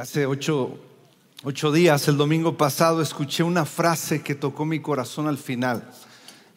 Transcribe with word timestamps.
Hace 0.00 0.26
ocho, 0.26 0.76
ocho 1.44 1.70
días, 1.70 2.08
el 2.08 2.16
domingo 2.16 2.56
pasado, 2.56 3.00
escuché 3.00 3.44
una 3.44 3.64
frase 3.64 4.22
que 4.22 4.34
tocó 4.34 4.64
mi 4.64 4.80
corazón 4.80 5.28
al 5.28 5.38
final 5.38 5.88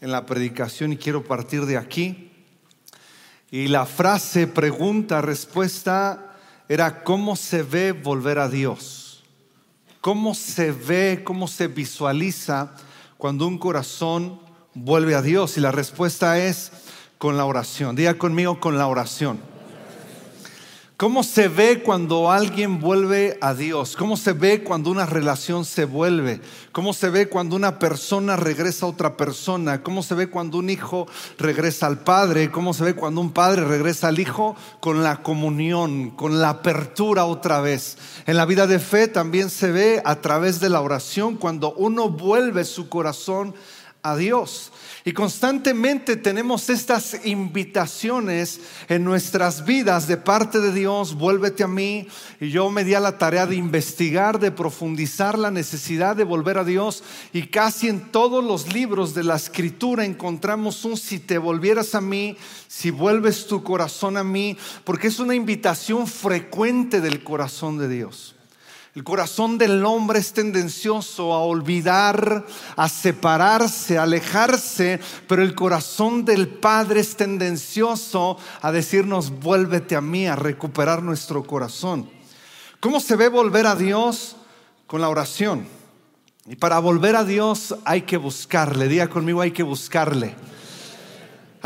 en 0.01 0.11
la 0.11 0.25
predicación 0.25 0.93
y 0.93 0.97
quiero 0.97 1.23
partir 1.23 1.67
de 1.67 1.77
aquí. 1.77 2.31
Y 3.51 3.67
la 3.67 3.85
frase, 3.85 4.47
pregunta, 4.47 5.21
respuesta 5.21 6.35
era 6.67 7.03
cómo 7.03 7.35
se 7.35 7.61
ve 7.61 7.91
volver 7.91 8.39
a 8.39 8.49
Dios. 8.49 9.23
¿Cómo 10.01 10.33
se 10.33 10.71
ve, 10.71 11.21
cómo 11.23 11.47
se 11.47 11.67
visualiza 11.67 12.73
cuando 13.17 13.45
un 13.45 13.59
corazón 13.59 14.41
vuelve 14.73 15.13
a 15.13 15.21
Dios? 15.21 15.57
Y 15.57 15.61
la 15.61 15.71
respuesta 15.71 16.39
es 16.39 16.71
con 17.19 17.37
la 17.37 17.45
oración. 17.45 17.95
Diga 17.95 18.17
conmigo 18.17 18.59
con 18.59 18.79
la 18.79 18.87
oración. 18.87 19.56
¿Cómo 20.97 21.21
se 21.21 21.47
ve 21.47 21.83
cuando 21.83 22.31
alguien 22.31 22.79
vuelve 22.79 23.37
a 23.39 23.53
Dios? 23.53 23.95
¿Cómo 23.95 24.17
se 24.17 24.33
ve 24.33 24.63
cuando 24.63 24.89
una 24.89 25.05
relación 25.05 25.63
se 25.63 25.85
vuelve? 25.85 26.41
¿Cómo 26.71 26.91
se 26.91 27.11
ve 27.11 27.29
cuando 27.29 27.55
una 27.55 27.77
persona 27.77 28.35
regresa 28.35 28.87
a 28.87 28.89
otra 28.89 29.15
persona? 29.15 29.83
¿Cómo 29.83 30.01
se 30.01 30.15
ve 30.15 30.27
cuando 30.27 30.57
un 30.57 30.71
hijo 30.71 31.05
regresa 31.37 31.85
al 31.85 31.99
padre? 31.99 32.49
¿Cómo 32.49 32.73
se 32.73 32.83
ve 32.83 32.95
cuando 32.95 33.21
un 33.21 33.31
padre 33.31 33.63
regresa 33.63 34.07
al 34.07 34.17
hijo? 34.17 34.55
Con 34.79 35.03
la 35.03 35.21
comunión, 35.21 36.09
con 36.09 36.41
la 36.41 36.49
apertura 36.49 37.25
otra 37.25 37.61
vez. 37.61 37.99
En 38.25 38.35
la 38.35 38.45
vida 38.45 38.65
de 38.65 38.79
fe 38.79 39.07
también 39.07 39.51
se 39.51 39.71
ve 39.71 40.01
a 40.03 40.15
través 40.15 40.59
de 40.59 40.69
la 40.69 40.81
oración 40.81 41.35
cuando 41.35 41.73
uno 41.73 42.09
vuelve 42.09 42.65
su 42.65 42.89
corazón 42.89 43.53
a 43.53 43.76
Dios. 44.15 44.71
Y 45.03 45.13
constantemente 45.13 46.15
tenemos 46.15 46.69
estas 46.69 47.25
invitaciones 47.25 48.61
en 48.87 49.03
nuestras 49.03 49.65
vidas 49.65 50.07
de 50.07 50.17
parte 50.17 50.59
de 50.59 50.71
Dios, 50.71 51.15
vuélvete 51.15 51.63
a 51.63 51.67
mí. 51.67 52.07
Y 52.39 52.49
yo 52.49 52.69
me 52.69 52.83
di 52.83 52.93
a 52.93 52.99
la 52.99 53.17
tarea 53.17 53.45
de 53.45 53.55
investigar, 53.55 54.39
de 54.39 54.51
profundizar 54.51 55.37
la 55.37 55.51
necesidad 55.51 56.15
de 56.15 56.23
volver 56.23 56.57
a 56.57 56.63
Dios. 56.63 57.03
Y 57.33 57.47
casi 57.47 57.89
en 57.89 58.11
todos 58.11 58.43
los 58.43 58.73
libros 58.73 59.13
de 59.13 59.23
la 59.23 59.35
escritura 59.35 60.05
encontramos 60.05 60.85
un 60.85 60.97
si 60.97 61.19
te 61.19 61.37
volvieras 61.37 61.95
a 61.95 62.01
mí, 62.01 62.37
si 62.67 62.91
vuelves 62.91 63.47
tu 63.47 63.63
corazón 63.63 64.17
a 64.17 64.23
mí, 64.23 64.57
porque 64.83 65.07
es 65.07 65.19
una 65.19 65.35
invitación 65.35 66.07
frecuente 66.07 67.01
del 67.01 67.23
corazón 67.23 67.77
de 67.77 67.89
Dios. 67.89 68.36
El 68.97 69.03
corazón 69.03 69.59
del 69.59 69.85
hombre 69.85 70.17
es 70.17 70.33
tendencioso 70.33 71.31
a 71.31 71.43
olvidar, 71.43 72.47
a 72.75 72.89
separarse, 72.89 73.99
a 73.99 74.01
alejarse, 74.01 74.99
pero 75.27 75.43
el 75.43 75.53
corazón 75.53 76.25
del 76.25 76.47
Padre 76.47 77.01
es 77.01 77.15
tendencioso 77.15 78.39
a 78.59 78.71
decirnos, 78.71 79.29
vuélvete 79.29 79.95
a 79.95 80.01
mí, 80.01 80.25
a 80.25 80.35
recuperar 80.35 81.03
nuestro 81.03 81.43
corazón. 81.43 82.09
¿Cómo 82.79 82.99
se 82.99 83.15
ve 83.15 83.29
volver 83.29 83.67
a 83.67 83.75
Dios? 83.75 84.35
Con 84.87 85.01
la 85.01 85.09
oración. 85.09 85.67
Y 86.47 86.55
para 86.55 86.79
volver 86.79 87.17
a 87.17 87.23
Dios 87.23 87.75
hay 87.85 88.01
que 88.01 88.17
buscarle, 88.17 88.87
diga 88.87 89.09
conmigo, 89.09 89.41
hay 89.41 89.51
que 89.51 89.61
buscarle. 89.61 90.33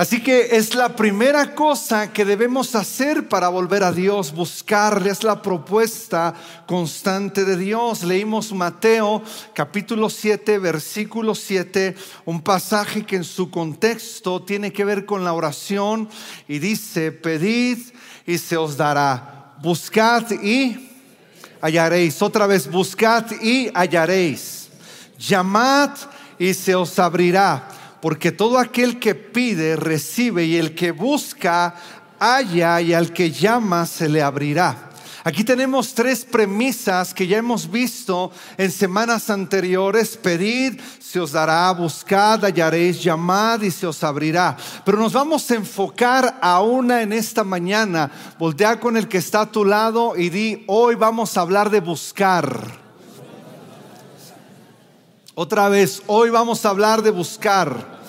Así 0.01 0.19
que 0.19 0.57
es 0.57 0.73
la 0.73 0.95
primera 0.95 1.53
cosa 1.53 2.11
que 2.11 2.25
debemos 2.25 2.73
hacer 2.73 3.29
para 3.29 3.49
volver 3.49 3.83
a 3.83 3.91
Dios, 3.91 4.33
buscarle, 4.33 5.11
es 5.11 5.23
la 5.23 5.43
propuesta 5.43 6.33
constante 6.65 7.45
de 7.45 7.55
Dios. 7.55 8.01
Leímos 8.01 8.51
Mateo 8.51 9.21
capítulo 9.53 10.09
7, 10.09 10.57
versículo 10.57 11.35
7, 11.35 11.95
un 12.25 12.41
pasaje 12.41 13.05
que 13.05 13.17
en 13.17 13.23
su 13.23 13.51
contexto 13.51 14.41
tiene 14.41 14.73
que 14.73 14.85
ver 14.85 15.05
con 15.05 15.23
la 15.23 15.33
oración 15.33 16.09
y 16.47 16.57
dice, 16.57 17.11
pedid 17.11 17.77
y 18.25 18.39
se 18.39 18.57
os 18.57 18.75
dará, 18.75 19.53
buscad 19.61 20.31
y 20.31 20.89
hallaréis, 21.61 22.23
otra 22.23 22.47
vez, 22.47 22.71
buscad 22.71 23.25
y 23.39 23.69
hallaréis, 23.75 24.69
llamad 25.19 25.91
y 26.39 26.55
se 26.55 26.73
os 26.73 26.97
abrirá 26.97 27.80
porque 28.01 28.31
todo 28.31 28.57
aquel 28.57 28.99
que 28.99 29.15
pide, 29.15 29.75
recibe, 29.75 30.45
y 30.45 30.57
el 30.57 30.75
que 30.75 30.91
busca, 30.91 31.75
halla, 32.19 32.81
y 32.81 32.93
al 32.93 33.13
que 33.13 33.31
llama, 33.31 33.85
se 33.85 34.09
le 34.09 34.21
abrirá. 34.21 34.89
Aquí 35.23 35.43
tenemos 35.43 35.93
tres 35.93 36.25
premisas 36.25 37.13
que 37.13 37.27
ya 37.27 37.37
hemos 37.37 37.69
visto 37.69 38.31
en 38.57 38.71
semanas 38.71 39.29
anteriores. 39.29 40.17
Pedid, 40.17 40.81
se 40.99 41.19
os 41.19 41.31
dará, 41.33 41.71
buscad, 41.73 42.43
hallaréis, 42.43 43.03
llamad 43.03 43.61
y 43.61 43.69
se 43.69 43.85
os 43.85 44.03
abrirá. 44.03 44.57
Pero 44.83 44.97
nos 44.97 45.13
vamos 45.13 45.49
a 45.51 45.55
enfocar 45.55 46.39
a 46.41 46.61
una 46.61 47.03
en 47.03 47.13
esta 47.13 47.43
mañana. 47.43 48.09
Voltea 48.39 48.79
con 48.79 48.97
el 48.97 49.07
que 49.07 49.19
está 49.19 49.41
a 49.41 49.51
tu 49.51 49.63
lado 49.63 50.17
y 50.17 50.29
di, 50.29 50.63
hoy 50.65 50.95
vamos 50.95 51.37
a 51.37 51.41
hablar 51.41 51.69
de 51.69 51.81
buscar. 51.81 52.80
Otra 55.43 55.69
vez, 55.69 56.03
hoy 56.05 56.29
vamos 56.29 56.63
a 56.63 56.69
hablar 56.69 57.01
de 57.01 57.09
buscar. 57.09 57.99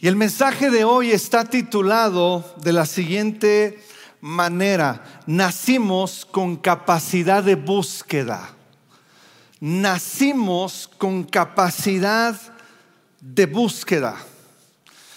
Y 0.00 0.08
el 0.08 0.16
mensaje 0.16 0.70
de 0.70 0.84
hoy 0.84 1.10
está 1.10 1.44
titulado 1.44 2.54
de 2.62 2.72
la 2.72 2.86
siguiente 2.86 3.84
manera, 4.22 5.20
nacimos 5.26 6.24
con 6.24 6.56
capacidad 6.56 7.44
de 7.44 7.56
búsqueda. 7.56 8.54
Nacimos 9.60 10.88
con 10.96 11.24
capacidad 11.24 12.34
de 13.20 13.44
búsqueda. 13.44 14.16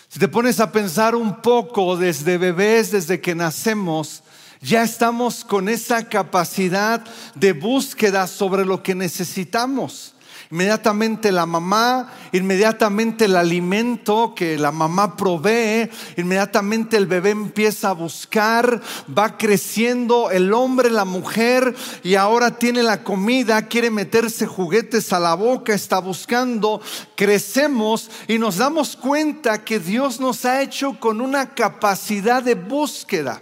Si 0.10 0.20
te 0.20 0.28
pones 0.28 0.60
a 0.60 0.74
pensar 0.74 1.16
un 1.16 1.42
poco 1.42 1.96
desde 1.96 2.38
bebés, 2.38 2.92
desde 2.92 3.22
que 3.22 3.34
nacemos, 3.34 4.24
ya 4.62 4.84
estamos 4.84 5.44
con 5.44 5.70
esa 5.70 6.08
capacidad 6.08 7.04
de 7.34 7.54
búsqueda 7.54 8.28
sobre 8.28 8.64
lo 8.64 8.84
que 8.84 8.94
necesitamos. 8.94 10.14
Inmediatamente 10.52 11.32
la 11.32 11.46
mamá, 11.46 12.12
inmediatamente 12.34 13.26
el 13.26 13.38
alimento 13.38 14.36
que 14.36 14.58
la 14.58 14.72
mamá 14.72 15.16
provee, 15.16 15.90
inmediatamente 16.18 16.98
el 16.98 17.08
bebé 17.08 17.30
empieza 17.30 17.90
a 17.90 17.94
buscar, 17.94 18.82
va 19.18 19.38
creciendo 19.38 20.30
el 20.30 20.52
hombre, 20.54 20.92
la 20.92 21.06
mujer, 21.06 21.74
y 22.04 22.16
ahora 22.16 22.58
tiene 22.60 22.84
la 22.84 23.02
comida, 23.02 23.68
quiere 23.68 23.90
meterse 23.90 24.46
juguetes 24.46 25.14
a 25.14 25.20
la 25.20 25.36
boca, 25.36 25.74
está 25.74 26.00
buscando, 26.00 26.82
crecemos 27.16 28.12
y 28.28 28.38
nos 28.38 28.58
damos 28.58 28.98
cuenta 28.98 29.64
que 29.64 29.80
Dios 29.80 30.20
nos 30.20 30.44
ha 30.44 30.62
hecho 30.62 31.00
con 31.00 31.22
una 31.22 31.56
capacidad 31.56 32.44
de 32.44 32.56
búsqueda. 32.56 33.42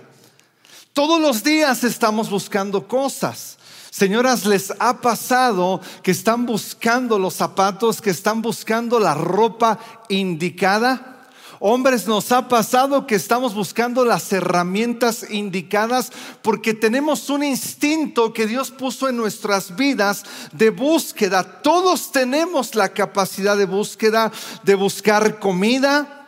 Todos 0.99 1.21
los 1.21 1.45
días 1.45 1.85
estamos 1.85 2.29
buscando 2.29 2.85
cosas. 2.85 3.57
Señoras, 3.89 4.45
¿les 4.45 4.73
ha 4.79 4.99
pasado 4.99 5.79
que 6.03 6.11
están 6.11 6.45
buscando 6.45 7.17
los 7.17 7.35
zapatos, 7.35 8.01
que 8.01 8.09
están 8.09 8.41
buscando 8.41 8.99
la 8.99 9.13
ropa 9.13 9.79
indicada? 10.09 11.25
Hombres, 11.61 12.05
nos 12.05 12.33
ha 12.33 12.49
pasado 12.49 13.07
que 13.07 13.15
estamos 13.15 13.53
buscando 13.53 14.03
las 14.03 14.33
herramientas 14.33 15.25
indicadas 15.29 16.11
porque 16.41 16.73
tenemos 16.73 17.29
un 17.29 17.45
instinto 17.45 18.33
que 18.33 18.45
Dios 18.45 18.69
puso 18.69 19.07
en 19.07 19.15
nuestras 19.15 19.77
vidas 19.77 20.25
de 20.51 20.69
búsqueda. 20.69 21.61
Todos 21.61 22.11
tenemos 22.11 22.75
la 22.75 22.89
capacidad 22.89 23.55
de 23.55 23.65
búsqueda, 23.65 24.33
de 24.63 24.75
buscar 24.75 25.39
comida, 25.39 26.18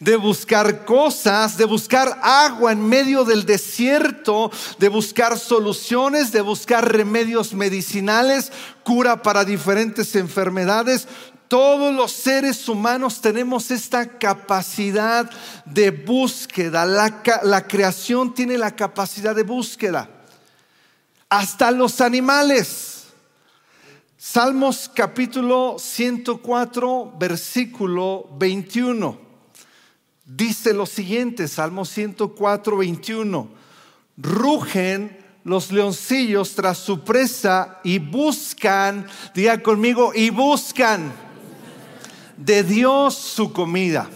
de 0.00 0.16
buscar 0.16 0.84
cosas, 0.84 1.56
de 1.56 1.64
buscar 1.64 2.18
agua 2.22 2.72
en 2.72 2.88
medio 2.88 3.24
del 3.24 3.44
desierto, 3.44 4.50
de 4.78 4.88
buscar 4.88 5.38
soluciones, 5.38 6.32
de 6.32 6.40
buscar 6.40 6.90
remedios 6.90 7.54
medicinales, 7.54 8.52
cura 8.84 9.22
para 9.22 9.44
diferentes 9.44 10.14
enfermedades. 10.16 11.06
Todos 11.48 11.94
los 11.94 12.12
seres 12.12 12.66
humanos 12.68 13.20
tenemos 13.20 13.70
esta 13.70 14.18
capacidad 14.18 15.30
de 15.66 15.90
búsqueda. 15.90 16.86
La, 16.86 17.66
creación 17.68 18.34
tiene 18.34 18.56
la 18.56 18.74
capacidad 18.74 19.34
de 19.34 19.42
búsqueda. 19.42 20.08
Hasta 21.28 21.70
los 21.70 22.00
animales. 22.00 23.04
Salmos 24.16 24.90
capítulo 24.94 25.76
104, 25.78 27.16
versículo 27.18 28.30
21 28.38 29.31
dice 30.24 30.72
lo 30.72 30.86
siguiente, 30.86 31.48
Salmo 31.48 31.84
104, 31.84 32.76
21, 32.76 33.48
rugen 34.16 35.18
los 35.44 35.72
leoncillos 35.72 36.54
tras 36.54 36.78
su 36.78 37.00
presa 37.00 37.80
y 37.82 37.98
buscan, 37.98 39.06
diga 39.34 39.62
conmigo, 39.62 40.12
y 40.14 40.30
buscan 40.30 41.12
de 42.36 42.62
Dios 42.62 43.14
su 43.14 43.52
comida. 43.52 44.08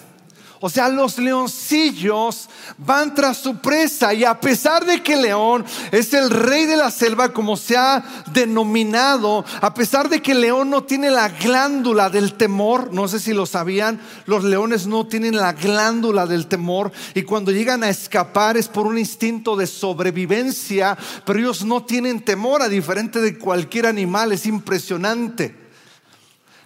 O 0.61 0.71
sea, 0.71 0.89
los 0.89 1.19
leoncillos 1.19 2.49
van 2.79 3.15
tras 3.15 3.37
su 3.37 3.59
presa 3.59 4.15
y 4.15 4.25
a 4.25 4.41
pesar 4.41 4.87
de 4.87 5.03
que 5.03 5.13
el 5.15 5.23
león 5.23 5.65
es 5.93 6.15
el 6.15 6.31
rey 6.31 6.65
de 6.65 6.77
la 6.77 6.91
selva 6.91 7.33
como 7.33 7.57
se 7.57 7.77
ha 7.77 8.03
denominado, 8.33 9.45
a 9.61 9.75
pesar 9.75 10.09
de 10.09 10.23
que 10.23 10.33
el 10.33 10.41
león 10.41 10.71
no 10.71 10.85
tiene 10.85 11.11
la 11.11 11.29
glándula 11.29 12.09
del 12.09 12.35
temor, 12.35 12.93
no 12.93 13.07
sé 13.07 13.21
si 13.21 13.35
lo 13.35 13.45
sabían, 13.45 14.01
los 14.25 14.45
leones 14.45 14.87
no 14.87 15.07
tienen 15.07 15.37
la 15.37 15.53
glándula 15.53 16.27
del 16.27 16.47
temor 16.47 16.91
y 17.15 17.23
cuando 17.23 17.53
llegan 17.53 17.85
a 17.85 17.91
escapar 17.91 18.57
es 18.57 18.69
por 18.69 18.87
un 18.87 18.97
instinto 18.99 19.57
de 19.57 19.67
sobrevivencia, 19.67 20.97
pero 21.27 21.39
ellos 21.39 21.65
no 21.65 21.85
tienen 21.85 22.25
temor 22.25 22.63
a 22.63 22.69
diferente 22.69 23.21
de 23.21 23.39
cualquier 23.39 23.87
animal, 23.87 24.33
es 24.33 24.47
impresionante. 24.47 25.67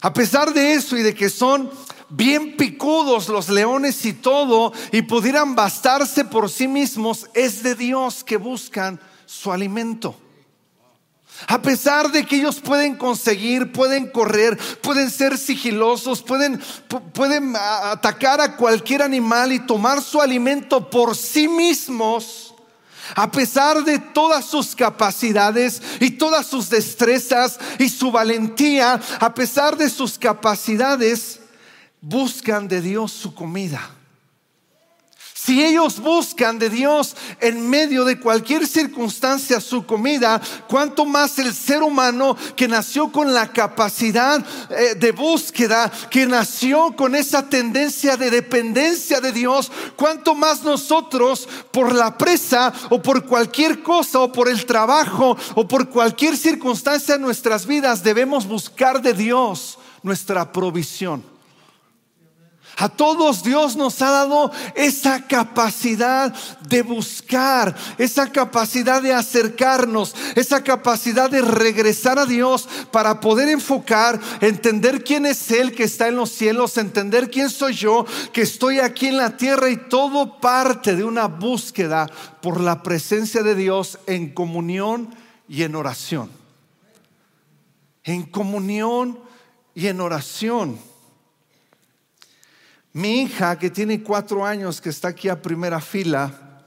A 0.02 0.12
pesar 0.12 0.54
de 0.54 0.74
eso 0.74 0.96
y 0.96 1.02
de 1.02 1.14
que 1.14 1.28
son 1.28 1.70
bien 2.10 2.56
picudos 2.56 3.28
los 3.28 3.48
leones 3.48 4.04
y 4.04 4.12
todo, 4.12 4.72
y 4.92 5.02
pudieran 5.02 5.54
bastarse 5.54 6.24
por 6.24 6.50
sí 6.50 6.68
mismos, 6.68 7.28
es 7.34 7.62
de 7.62 7.74
Dios 7.74 8.24
que 8.24 8.36
buscan 8.36 9.00
su 9.26 9.52
alimento. 9.52 10.16
A 11.46 11.62
pesar 11.62 12.10
de 12.10 12.26
que 12.26 12.36
ellos 12.36 12.60
pueden 12.60 12.96
conseguir, 12.96 13.72
pueden 13.72 14.10
correr, 14.10 14.58
pueden 14.82 15.10
ser 15.10 15.38
sigilosos, 15.38 16.22
pueden, 16.22 16.60
pueden 17.12 17.54
atacar 17.56 18.40
a 18.40 18.56
cualquier 18.56 19.02
animal 19.02 19.52
y 19.52 19.60
tomar 19.60 20.02
su 20.02 20.20
alimento 20.20 20.90
por 20.90 21.16
sí 21.16 21.48
mismos, 21.48 22.54
a 23.16 23.30
pesar 23.30 23.82
de 23.84 23.98
todas 23.98 24.44
sus 24.44 24.76
capacidades 24.76 25.82
y 25.98 26.10
todas 26.10 26.46
sus 26.46 26.68
destrezas 26.68 27.58
y 27.78 27.88
su 27.88 28.12
valentía, 28.12 29.00
a 29.18 29.34
pesar 29.34 29.76
de 29.76 29.88
sus 29.88 30.18
capacidades, 30.18 31.39
buscan 32.00 32.68
de 32.68 32.80
Dios 32.80 33.12
su 33.12 33.34
comida. 33.34 33.90
Si 35.42 35.64
ellos 35.64 36.00
buscan 36.00 36.58
de 36.58 36.68
Dios 36.68 37.16
en 37.40 37.70
medio 37.70 38.04
de 38.04 38.20
cualquier 38.20 38.66
circunstancia 38.66 39.58
su 39.58 39.86
comida, 39.86 40.38
cuanto 40.68 41.06
más 41.06 41.38
el 41.38 41.54
ser 41.54 41.82
humano 41.82 42.36
que 42.54 42.68
nació 42.68 43.10
con 43.10 43.32
la 43.32 43.50
capacidad 43.50 44.44
eh, 44.68 44.96
de 44.96 45.12
búsqueda, 45.12 45.90
que 46.10 46.26
nació 46.26 46.94
con 46.94 47.14
esa 47.14 47.48
tendencia 47.48 48.18
de 48.18 48.30
dependencia 48.30 49.18
de 49.22 49.32
Dios, 49.32 49.72
cuanto 49.96 50.34
más 50.34 50.62
nosotros 50.62 51.48
por 51.70 51.94
la 51.94 52.18
presa 52.18 52.70
o 52.90 53.00
por 53.00 53.24
cualquier 53.24 53.82
cosa 53.82 54.20
o 54.20 54.30
por 54.30 54.46
el 54.46 54.66
trabajo 54.66 55.38
o 55.54 55.66
por 55.66 55.88
cualquier 55.88 56.36
circunstancia 56.36 57.14
en 57.14 57.22
nuestras 57.22 57.64
vidas 57.64 58.04
debemos 58.04 58.46
buscar 58.46 59.00
de 59.00 59.14
Dios 59.14 59.78
nuestra 60.02 60.52
provisión. 60.52 61.39
A 62.80 62.88
todos 62.88 63.42
Dios 63.42 63.76
nos 63.76 64.00
ha 64.00 64.10
dado 64.10 64.50
esa 64.74 65.26
capacidad 65.26 66.34
de 66.66 66.80
buscar, 66.80 67.76
esa 67.98 68.32
capacidad 68.32 69.02
de 69.02 69.12
acercarnos, 69.12 70.16
esa 70.34 70.64
capacidad 70.64 71.28
de 71.28 71.42
regresar 71.42 72.18
a 72.18 72.24
Dios 72.24 72.66
para 72.90 73.20
poder 73.20 73.50
enfocar, 73.50 74.18
entender 74.40 75.04
quién 75.04 75.26
es 75.26 75.50
Él 75.50 75.74
que 75.74 75.84
está 75.84 76.08
en 76.08 76.16
los 76.16 76.30
cielos, 76.30 76.78
entender 76.78 77.30
quién 77.30 77.50
soy 77.50 77.74
yo 77.74 78.06
que 78.32 78.40
estoy 78.40 78.78
aquí 78.78 79.08
en 79.08 79.18
la 79.18 79.36
tierra 79.36 79.68
y 79.68 79.76
todo 79.76 80.40
parte 80.40 80.96
de 80.96 81.04
una 81.04 81.26
búsqueda 81.26 82.06
por 82.40 82.62
la 82.62 82.82
presencia 82.82 83.42
de 83.42 83.54
Dios 83.54 83.98
en 84.06 84.32
comunión 84.32 85.14
y 85.46 85.64
en 85.64 85.74
oración. 85.74 86.30
En 88.04 88.22
comunión 88.22 89.18
y 89.74 89.88
en 89.88 90.00
oración. 90.00 90.89
Mi 92.92 93.22
hija, 93.22 93.56
que 93.56 93.70
tiene 93.70 94.02
cuatro 94.02 94.44
años, 94.44 94.80
que 94.80 94.88
está 94.88 95.08
aquí 95.08 95.28
a 95.28 95.40
primera 95.40 95.80
fila, 95.80 96.64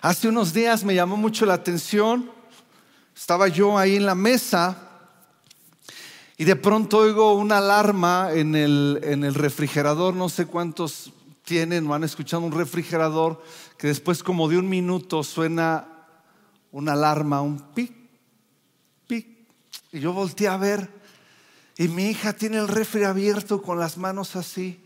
hace 0.00 0.28
unos 0.28 0.54
días 0.54 0.82
me 0.82 0.94
llamó 0.94 1.18
mucho 1.18 1.44
la 1.44 1.52
atención. 1.52 2.30
Estaba 3.14 3.48
yo 3.48 3.76
ahí 3.76 3.96
en 3.96 4.06
la 4.06 4.14
mesa 4.14 4.78
y 6.38 6.44
de 6.44 6.56
pronto 6.56 6.98
oigo 6.98 7.34
una 7.34 7.58
alarma 7.58 8.30
en 8.32 8.54
el, 8.54 8.98
en 9.02 9.24
el 9.24 9.34
refrigerador. 9.34 10.14
No 10.14 10.30
sé 10.30 10.46
cuántos 10.46 11.12
tienen 11.44 11.86
o 11.86 11.92
han 11.92 12.04
escuchado 12.04 12.42
un 12.42 12.52
refrigerador 12.52 13.42
que 13.76 13.88
después 13.88 14.22
como 14.22 14.48
de 14.48 14.56
un 14.56 14.70
minuto 14.70 15.22
suena 15.22 15.86
una 16.70 16.92
alarma, 16.92 17.42
un 17.42 17.58
pic, 17.74 17.92
pic. 19.06 19.26
Y 19.92 20.00
yo 20.00 20.14
volteé 20.14 20.48
a 20.48 20.56
ver 20.56 21.01
y 21.82 21.88
mi 21.88 22.10
hija 22.10 22.32
tiene 22.32 22.58
el 22.58 22.68
refri 22.68 23.02
abierto 23.02 23.60
con 23.60 23.76
las 23.76 23.96
manos 23.98 24.36
así, 24.36 24.78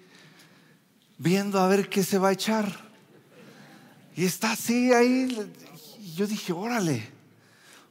viendo 1.19 1.61
a 1.61 1.69
ver 1.69 1.91
qué 1.91 2.03
se 2.03 2.17
va 2.17 2.29
a 2.29 2.33
echar. 2.33 2.75
Y 4.17 4.25
está 4.25 4.53
así 4.53 4.95
ahí. 4.95 5.53
Y 6.01 6.15
yo 6.15 6.27
dije, 6.27 6.55
órale. 6.55 7.07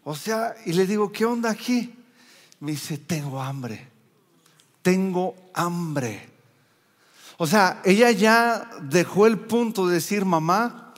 O 0.04 0.16
sea, 0.16 0.56
y 0.66 0.74
le 0.74 0.88
digo, 0.88 1.12
¿qué 1.12 1.24
onda 1.24 1.52
aquí? 1.52 1.94
Me 2.60 2.72
dice, 2.72 2.98
tengo 2.98 3.40
hambre. 3.40 3.88
Tengo 4.82 5.36
hambre. 5.54 6.28
O 7.38 7.46
sea, 7.46 7.84
ella 7.86 8.10
ya 8.10 8.68
dejó 8.82 9.28
el 9.28 9.38
punto 9.38 9.86
de 9.86 9.94
decir, 9.94 10.26
mamá, 10.26 10.96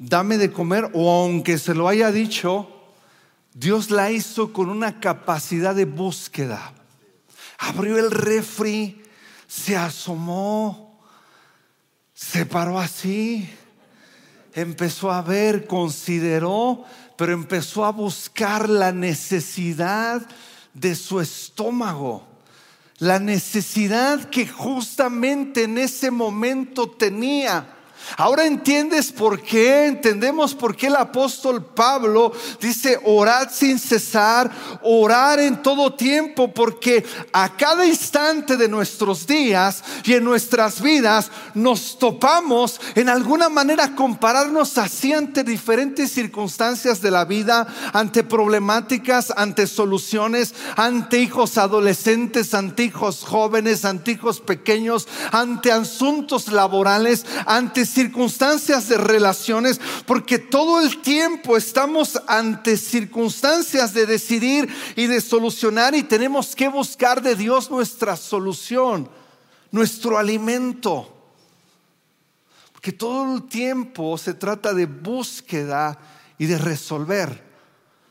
dame 0.00 0.36
de 0.36 0.50
comer, 0.50 0.90
o 0.94 1.22
aunque 1.22 1.58
se 1.58 1.74
lo 1.74 1.86
haya 1.86 2.10
dicho, 2.10 2.68
Dios 3.54 3.92
la 3.92 4.10
hizo 4.10 4.52
con 4.52 4.68
una 4.68 4.98
capacidad 4.98 5.76
de 5.76 5.84
búsqueda 5.84 6.74
abrió 7.60 7.98
el 7.98 8.10
refri, 8.10 9.02
se 9.46 9.76
asomó, 9.76 10.98
se 12.14 12.46
paró 12.46 12.78
así, 12.78 13.48
empezó 14.54 15.12
a 15.12 15.20
ver, 15.20 15.66
consideró, 15.66 16.84
pero 17.16 17.32
empezó 17.32 17.84
a 17.84 17.92
buscar 17.92 18.68
la 18.68 18.92
necesidad 18.92 20.26
de 20.72 20.94
su 20.94 21.20
estómago, 21.20 22.26
la 22.98 23.18
necesidad 23.18 24.30
que 24.30 24.48
justamente 24.48 25.64
en 25.64 25.76
ese 25.76 26.10
momento 26.10 26.90
tenía. 26.90 27.76
Ahora 28.16 28.44
entiendes 28.44 29.12
por 29.12 29.40
qué, 29.40 29.86
entendemos 29.86 30.54
por 30.54 30.76
qué 30.76 30.88
el 30.88 30.96
apóstol 30.96 31.64
Pablo 31.64 32.32
dice 32.60 33.00
orad 33.04 33.48
sin 33.50 33.78
cesar, 33.78 34.50
orar 34.82 35.38
en 35.40 35.62
todo 35.62 35.94
tiempo, 35.94 36.52
porque 36.52 37.04
a 37.32 37.56
cada 37.56 37.86
instante 37.86 38.56
de 38.56 38.68
nuestros 38.68 39.26
días 39.26 39.82
y 40.04 40.14
en 40.14 40.24
nuestras 40.24 40.80
vidas 40.80 41.30
nos 41.54 41.98
topamos 41.98 42.80
en 42.94 43.08
alguna 43.08 43.48
manera 43.48 43.94
compararnos 43.94 44.78
así 44.78 45.12
ante 45.12 45.44
diferentes 45.44 46.12
circunstancias 46.12 47.00
de 47.00 47.10
la 47.10 47.24
vida, 47.24 47.66
ante 47.92 48.24
problemáticas, 48.24 49.32
ante 49.36 49.66
soluciones, 49.66 50.54
ante 50.76 51.20
hijos 51.20 51.58
adolescentes, 51.58 52.54
ante 52.54 52.84
hijos 52.84 53.24
jóvenes, 53.24 53.84
ante 53.84 54.12
hijos 54.12 54.40
pequeños, 54.40 55.08
ante 55.32 55.72
asuntos 55.72 56.48
laborales, 56.48 57.26
ante 57.46 57.86
circunstancias 57.92 58.88
de 58.88 58.96
relaciones, 58.96 59.80
porque 60.06 60.38
todo 60.38 60.80
el 60.80 61.00
tiempo 61.02 61.56
estamos 61.56 62.20
ante 62.26 62.76
circunstancias 62.76 63.92
de 63.94 64.06
decidir 64.06 64.68
y 64.96 65.06
de 65.06 65.20
solucionar 65.20 65.94
y 65.94 66.02
tenemos 66.02 66.54
que 66.54 66.68
buscar 66.68 67.22
de 67.22 67.36
Dios 67.36 67.70
nuestra 67.70 68.16
solución, 68.16 69.08
nuestro 69.70 70.18
alimento. 70.18 71.16
Porque 72.72 72.92
todo 72.92 73.34
el 73.34 73.42
tiempo 73.44 74.16
se 74.16 74.34
trata 74.34 74.72
de 74.72 74.86
búsqueda 74.86 75.98
y 76.38 76.46
de 76.46 76.56
resolver. 76.56 77.44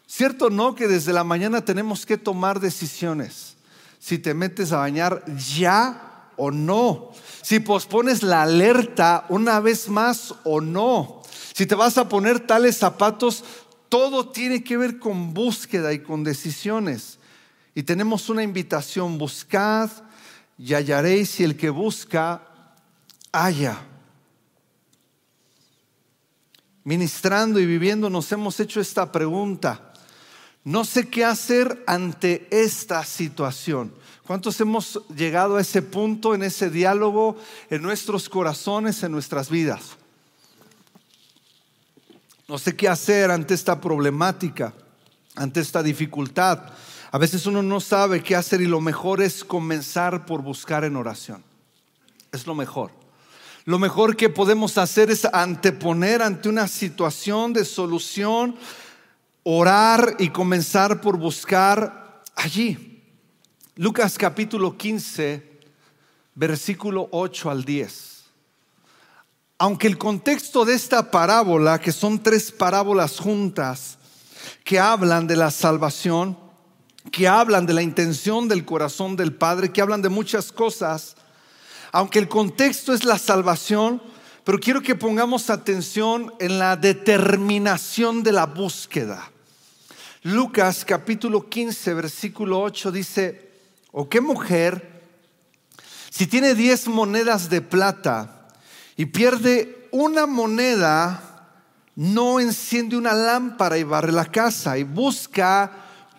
¿Cierto 0.05 0.49
no 0.49 0.75
que 0.75 0.87
desde 0.87 1.13
la 1.13 1.23
mañana 1.23 1.63
tenemos 1.65 2.05
que 2.05 2.17
tomar 2.17 2.59
decisiones? 2.59 3.55
Si 3.99 4.17
te 4.17 4.33
metes 4.33 4.71
a 4.71 4.77
bañar 4.77 5.23
ya 5.35 6.08
o 6.39 6.49
no 6.49 7.11
si 7.49 7.59
pospones 7.59 8.21
la 8.21 8.43
alerta 8.43 9.25
una 9.29 9.59
vez 9.59 9.89
más 9.89 10.35
o 10.43 10.61
no, 10.61 11.23
si 11.53 11.65
te 11.65 11.73
vas 11.73 11.97
a 11.97 12.07
poner 12.07 12.39
tales 12.39 12.77
zapatos, 12.77 13.43
todo 13.89 14.29
tiene 14.29 14.63
que 14.63 14.77
ver 14.77 14.99
con 14.99 15.33
búsqueda 15.33 15.91
y 15.93 15.99
con 15.99 16.23
decisiones. 16.23 17.17
Y 17.73 17.81
tenemos 17.81 18.29
una 18.29 18.43
invitación, 18.43 19.17
buscad 19.17 19.89
y 20.57 20.73
hallaréis 20.73 21.39
y 21.39 21.43
el 21.43 21.57
que 21.57 21.71
busca, 21.71 22.43
haya. 23.31 23.79
Ministrando 26.83 27.59
y 27.59 27.65
viviendo 27.65 28.09
nos 28.09 28.31
hemos 28.31 28.59
hecho 28.59 28.79
esta 28.79 29.11
pregunta. 29.11 29.93
No 30.63 30.85
sé 30.85 31.09
qué 31.09 31.25
hacer 31.25 31.83
ante 31.87 32.47
esta 32.51 33.03
situación. 33.03 33.93
¿Cuántos 34.29 34.61
hemos 34.61 35.01
llegado 35.07 35.57
a 35.57 35.61
ese 35.61 35.81
punto, 35.81 36.35
en 36.35 36.43
ese 36.43 36.69
diálogo, 36.69 37.35
en 37.71 37.81
nuestros 37.81 38.29
corazones, 38.29 39.01
en 39.01 39.11
nuestras 39.11 39.49
vidas? 39.49 39.97
No 42.47 42.59
sé 42.59 42.75
qué 42.75 42.87
hacer 42.87 43.31
ante 43.31 43.55
esta 43.55 43.81
problemática, 43.81 44.71
ante 45.35 45.61
esta 45.61 45.81
dificultad. 45.81 46.61
A 47.09 47.17
veces 47.17 47.47
uno 47.47 47.63
no 47.63 47.79
sabe 47.79 48.21
qué 48.21 48.35
hacer 48.35 48.61
y 48.61 48.67
lo 48.67 48.79
mejor 48.79 49.19
es 49.19 49.43
comenzar 49.43 50.27
por 50.27 50.43
buscar 50.43 50.83
en 50.83 50.95
oración. 50.95 51.43
Es 52.31 52.45
lo 52.45 52.53
mejor. 52.53 52.91
lo 53.65 53.79
mejor 53.79 54.15
que 54.15 54.29
podemos 54.29 54.77
hacer 54.77 55.09
es 55.09 55.25
anteponer 55.25 56.21
ante 56.21 56.49
una 56.49 56.67
situación 56.67 57.51
de 57.51 57.65
solución, 57.65 58.55
orar 59.41 60.17
y 60.19 60.29
comenzar 60.29 61.01
por 61.01 61.17
buscar 61.17 62.21
allí. 62.35 62.88
Lucas 63.81 64.17
capítulo 64.17 64.75
15, 64.75 65.41
versículo 66.35 67.07
8 67.11 67.49
al 67.49 67.63
10. 67.63 68.23
Aunque 69.57 69.87
el 69.87 69.97
contexto 69.97 70.65
de 70.65 70.73
esta 70.73 71.09
parábola, 71.09 71.79
que 71.79 71.93
son 71.93 72.21
tres 72.21 72.51
parábolas 72.51 73.17
juntas, 73.21 73.97
que 74.65 74.81
hablan 74.81 75.27
de 75.27 75.37
la 75.37 75.49
salvación, 75.49 76.37
que 77.09 77.29
hablan 77.29 77.65
de 77.65 77.73
la 77.73 77.81
intención 77.81 78.49
del 78.49 78.65
corazón 78.65 79.15
del 79.15 79.33
Padre, 79.33 79.71
que 79.71 79.81
hablan 79.81 80.01
de 80.01 80.09
muchas 80.09 80.51
cosas, 80.51 81.15
aunque 81.93 82.19
el 82.19 82.27
contexto 82.27 82.93
es 82.93 83.05
la 83.05 83.17
salvación, 83.17 84.01
pero 84.43 84.59
quiero 84.59 84.81
que 84.81 84.95
pongamos 84.95 85.49
atención 85.49 86.33
en 86.41 86.59
la 86.59 86.75
determinación 86.75 88.23
de 88.23 88.33
la 88.33 88.45
búsqueda. 88.45 89.31
Lucas 90.23 90.83
capítulo 90.83 91.47
15, 91.47 91.93
versículo 91.93 92.59
8 92.59 92.91
dice, 92.91 93.48
¿o 93.91 94.09
qué 94.09 94.21
mujer, 94.21 95.01
si 96.09 96.27
tiene 96.27 96.55
10 96.55 96.87
monedas 96.87 97.49
de 97.49 97.61
plata 97.61 98.47
y 98.95 99.05
pierde 99.05 99.87
una 99.91 100.25
moneda, 100.25 101.51
no 101.95 102.39
enciende 102.39 102.97
una 102.97 103.13
lámpara 103.13 103.77
y 103.77 103.83
barre 103.83 104.11
la 104.11 104.25
casa 104.25 104.77
y 104.77 104.83
busca 104.83 105.71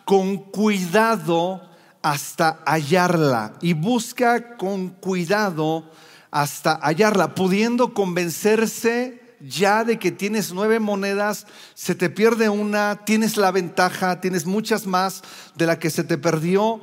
con 0.04 0.38
cuidado 0.38 1.62
hasta 2.02 2.62
hallarla 2.66 3.54
y 3.60 3.72
busca 3.74 4.56
con 4.56 4.88
cuidado 4.88 5.90
hasta 6.30 6.76
hallarla, 6.76 7.34
pudiendo 7.34 7.92
convencerse 7.92 9.20
ya 9.40 9.84
de 9.84 9.98
que 9.98 10.12
tienes 10.12 10.52
nueve 10.52 10.80
monedas, 10.80 11.46
se 11.74 11.94
te 11.94 12.10
pierde 12.10 12.48
una, 12.48 13.04
tienes 13.04 13.36
la 13.36 13.50
ventaja, 13.50 14.20
tienes 14.20 14.46
muchas 14.46 14.86
más 14.86 15.22
de 15.56 15.66
la 15.66 15.78
que 15.78 15.90
se 15.90 16.04
te 16.04 16.18
perdió. 16.18 16.80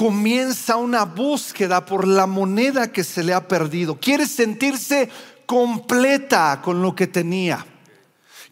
Comienza 0.00 0.76
una 0.76 1.04
búsqueda 1.04 1.84
por 1.84 2.08
la 2.08 2.26
moneda 2.26 2.90
que 2.90 3.04
se 3.04 3.22
le 3.22 3.34
ha 3.34 3.46
perdido. 3.46 4.00
Quiere 4.00 4.24
sentirse 4.24 5.10
completa 5.44 6.62
con 6.64 6.80
lo 6.80 6.94
que 6.94 7.06
tenía. 7.06 7.66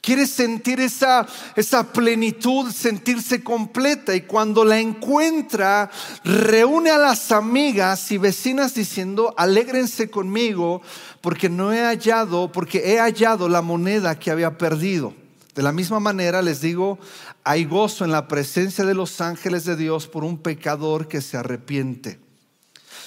Quiere 0.03 0.27
sentir 0.27 0.79
esa, 0.79 1.27
esa 1.57 1.91
plenitud, 1.91 2.71
sentirse 2.71 3.43
completa. 3.43 4.15
Y 4.15 4.27
cuando 4.27 4.63
la 4.63 4.79
encuentra, 4.79 5.91
reúne 6.23 6.91
a 6.91 6.99
las 6.99 7.33
amigas 7.33 8.13
y 8.13 8.19
vecinas 8.19 8.75
diciendo, 8.75 9.33
alégrense 9.39 10.11
conmigo 10.11 10.83
porque 11.23 11.49
no 11.49 11.73
he 11.73 11.81
hallado, 11.81 12.53
porque 12.53 12.93
he 12.93 12.99
hallado 12.99 13.49
la 13.49 13.63
moneda 13.63 14.19
que 14.19 14.31
había 14.31 14.59
perdido. 14.59 15.15
De 15.59 15.65
la 15.65 15.73
misma 15.73 15.99
manera 15.99 16.41
les 16.41 16.61
digo, 16.61 17.01
hay 17.43 17.65
gozo 17.65 18.05
en 18.05 18.13
la 18.13 18.29
presencia 18.29 18.85
de 18.85 18.95
los 18.95 19.21
ángeles 19.21 19.65
de 19.65 19.75
Dios 19.75 20.07
por 20.07 20.23
un 20.23 20.39
pecador 20.39 21.09
que 21.09 21.21
se 21.21 21.37
arrepiente. 21.37 22.21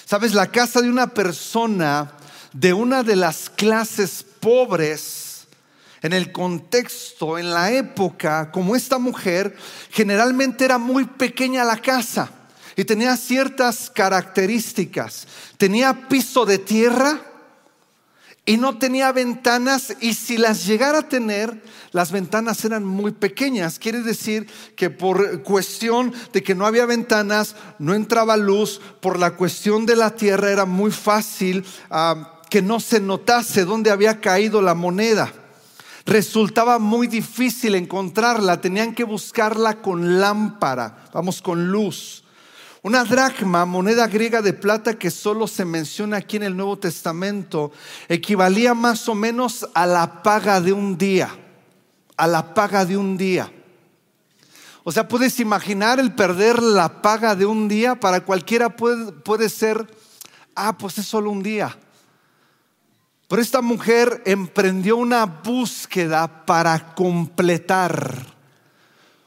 Sabes, 0.03 0.34
la 0.34 0.51
casa 0.51 0.81
de 0.81 0.89
una 0.89 1.13
persona 1.13 2.12
de 2.51 2.74
una 2.74 3.03
de 3.03 3.15
las 3.15 3.50
clases 3.50 4.25
pobres 4.41 5.48
en 6.01 6.12
el 6.12 6.34
contexto, 6.34 7.38
en 7.38 7.51
la 7.51 7.72
época, 7.72 8.51
como 8.51 8.75
esta 8.75 8.98
mujer, 8.98 9.55
generalmente 9.89 10.65
era 10.65 10.77
muy 10.77 11.05
pequeña 11.05 11.63
la 11.63 11.77
casa 11.77 12.31
y 12.75 12.84
tenía 12.84 13.15
ciertas 13.15 13.89
características. 13.89 15.25
Tenía 15.55 16.10
piso 16.10 16.46
de 16.46 16.58
tierra 16.58 17.31
y 18.45 18.57
no 18.57 18.77
tenía 18.77 19.12
ventanas 19.12 19.95
y 20.00 20.15
si 20.15 20.38
las 20.38 20.65
llegara 20.65 21.00
a 21.00 21.10
tener, 21.10 21.62
las 21.91 22.12
ventanas 22.12 22.65
eran 22.65 22.83
muy 22.83 23.12
pequeñas. 23.12 23.77
Quiere 23.77 24.01
decir 24.01 24.48
que 24.75 24.89
por 24.89 25.43
cuestión 25.43 26.13
de 26.33 26.41
que 26.41 26.55
no 26.55 26.65
había 26.65 26.86
ventanas, 26.86 27.55
no 27.77 27.93
entraba 27.93 28.38
luz, 28.38 28.81
por 29.00 29.19
la 29.19 29.36
cuestión 29.36 29.86
de 29.86 29.95
la 29.95 30.15
tierra 30.15 30.51
era 30.51 30.65
muy 30.65 30.91
fácil 30.91 31.65
ah, 31.89 32.41
que 32.50 32.62
no 32.62 32.79
se 32.79 33.00
notase 33.00 33.63
dónde 33.63 33.91
había 33.91 34.19
caído 34.19 34.62
la 34.62 34.74
moneda 34.74 35.33
resultaba 36.05 36.79
muy 36.79 37.07
difícil 37.07 37.75
encontrarla, 37.75 38.62
tenían 38.62 38.95
que 38.95 39.03
buscarla 39.03 39.81
con 39.81 40.19
lámpara, 40.19 41.05
vamos, 41.13 41.41
con 41.41 41.71
luz. 41.71 42.21
Una 42.84 43.04
dracma, 43.04 43.64
moneda 43.66 44.08
griega 44.08 44.42
de 44.42 44.54
plata 44.54 44.98
que 44.98 45.12
solo 45.12 45.46
se 45.46 45.66
menciona 45.66 46.18
aquí 46.18 46.38
en 46.38 46.44
el 46.44 46.58
Nuevo 46.58 46.80
Testamento, 46.80 47.72
equivalía 48.10 48.74
más 48.74 49.08
o 49.08 49.14
menos 49.14 49.68
a 49.76 49.86
la 49.86 50.24
paga 50.24 50.60
de 50.60 50.74
un 50.74 50.98
día, 50.98 51.30
a 52.18 52.26
la 52.26 52.56
paga 52.56 52.84
de 52.84 52.98
un 52.98 53.18
día. 53.18 53.52
O 54.84 54.92
sea, 54.92 55.08
puedes 55.08 55.40
imaginar 55.40 56.00
el 56.00 56.16
perder 56.16 56.64
la 56.64 57.04
paga 57.04 57.36
de 57.36 57.46
un 57.46 57.68
día, 57.68 58.00
para 58.00 58.22
cualquiera 58.22 58.76
puede, 58.76 59.12
puede 59.12 59.48
ser, 59.48 59.86
ah, 60.56 60.76
pues 60.76 60.98
es 60.98 61.06
solo 61.06 61.30
un 61.30 61.44
día. 61.44 61.78
Pero 63.28 63.44
esta 63.44 63.62
mujer 63.62 64.24
emprendió 64.26 64.98
una 64.98 65.26
búsqueda 65.26 66.48
para 66.48 66.96
completar. 66.96 68.26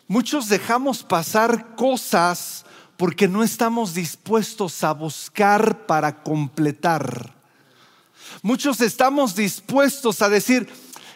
Muchos 0.08 0.48
dejamos 0.48 1.04
pasar 1.04 1.76
cosas 1.76 2.63
porque 2.96 3.28
no 3.28 3.42
estamos 3.42 3.94
dispuestos 3.94 4.84
a 4.84 4.92
buscar 4.92 5.86
para 5.86 6.22
completar. 6.22 7.34
Muchos 8.42 8.80
estamos 8.80 9.34
dispuestos 9.34 10.22
a 10.22 10.28
decir, 10.28 10.68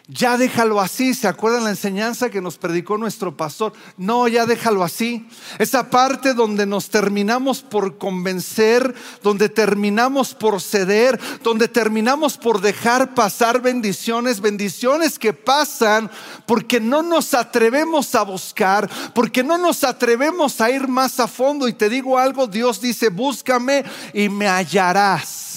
ya 0.08 0.38
déjalo 0.38 0.80
así. 0.80 1.12
¿Se 1.12 1.28
acuerdan 1.28 1.64
la 1.64 1.70
enseñanza 1.70 2.30
que 2.30 2.40
nos 2.40 2.56
predicó 2.56 2.96
nuestro 2.96 3.36
pastor? 3.36 3.74
No, 3.98 4.26
ya 4.26 4.46
déjalo 4.46 4.82
así. 4.82 5.28
Esa 5.58 5.90
parte 5.90 6.32
donde 6.32 6.64
nos 6.64 6.88
terminamos 6.88 7.60
por 7.60 7.98
convencer, 7.98 8.94
donde 9.22 9.50
terminamos 9.50 10.34
por 10.34 10.62
ceder, 10.62 11.20
donde 11.42 11.68
terminamos 11.68 12.38
por 12.38 12.62
dejar 12.62 13.14
pasar 13.14 13.60
bendiciones, 13.60 14.40
bendiciones 14.40 15.18
que 15.18 15.34
pasan 15.34 16.10
porque 16.46 16.80
no 16.80 17.02
nos 17.02 17.34
atrevemos 17.34 18.14
a 18.14 18.22
buscar, 18.22 18.88
porque 19.14 19.44
no 19.44 19.58
nos 19.58 19.84
atrevemos 19.84 20.62
a 20.62 20.70
ir 20.70 20.88
más 20.88 21.20
a 21.20 21.28
fondo. 21.28 21.68
Y 21.68 21.74
te 21.74 21.90
digo 21.90 22.18
algo, 22.18 22.46
Dios 22.46 22.80
dice, 22.80 23.10
búscame 23.10 23.84
y 24.14 24.30
me 24.30 24.48
hallarás. 24.48 25.47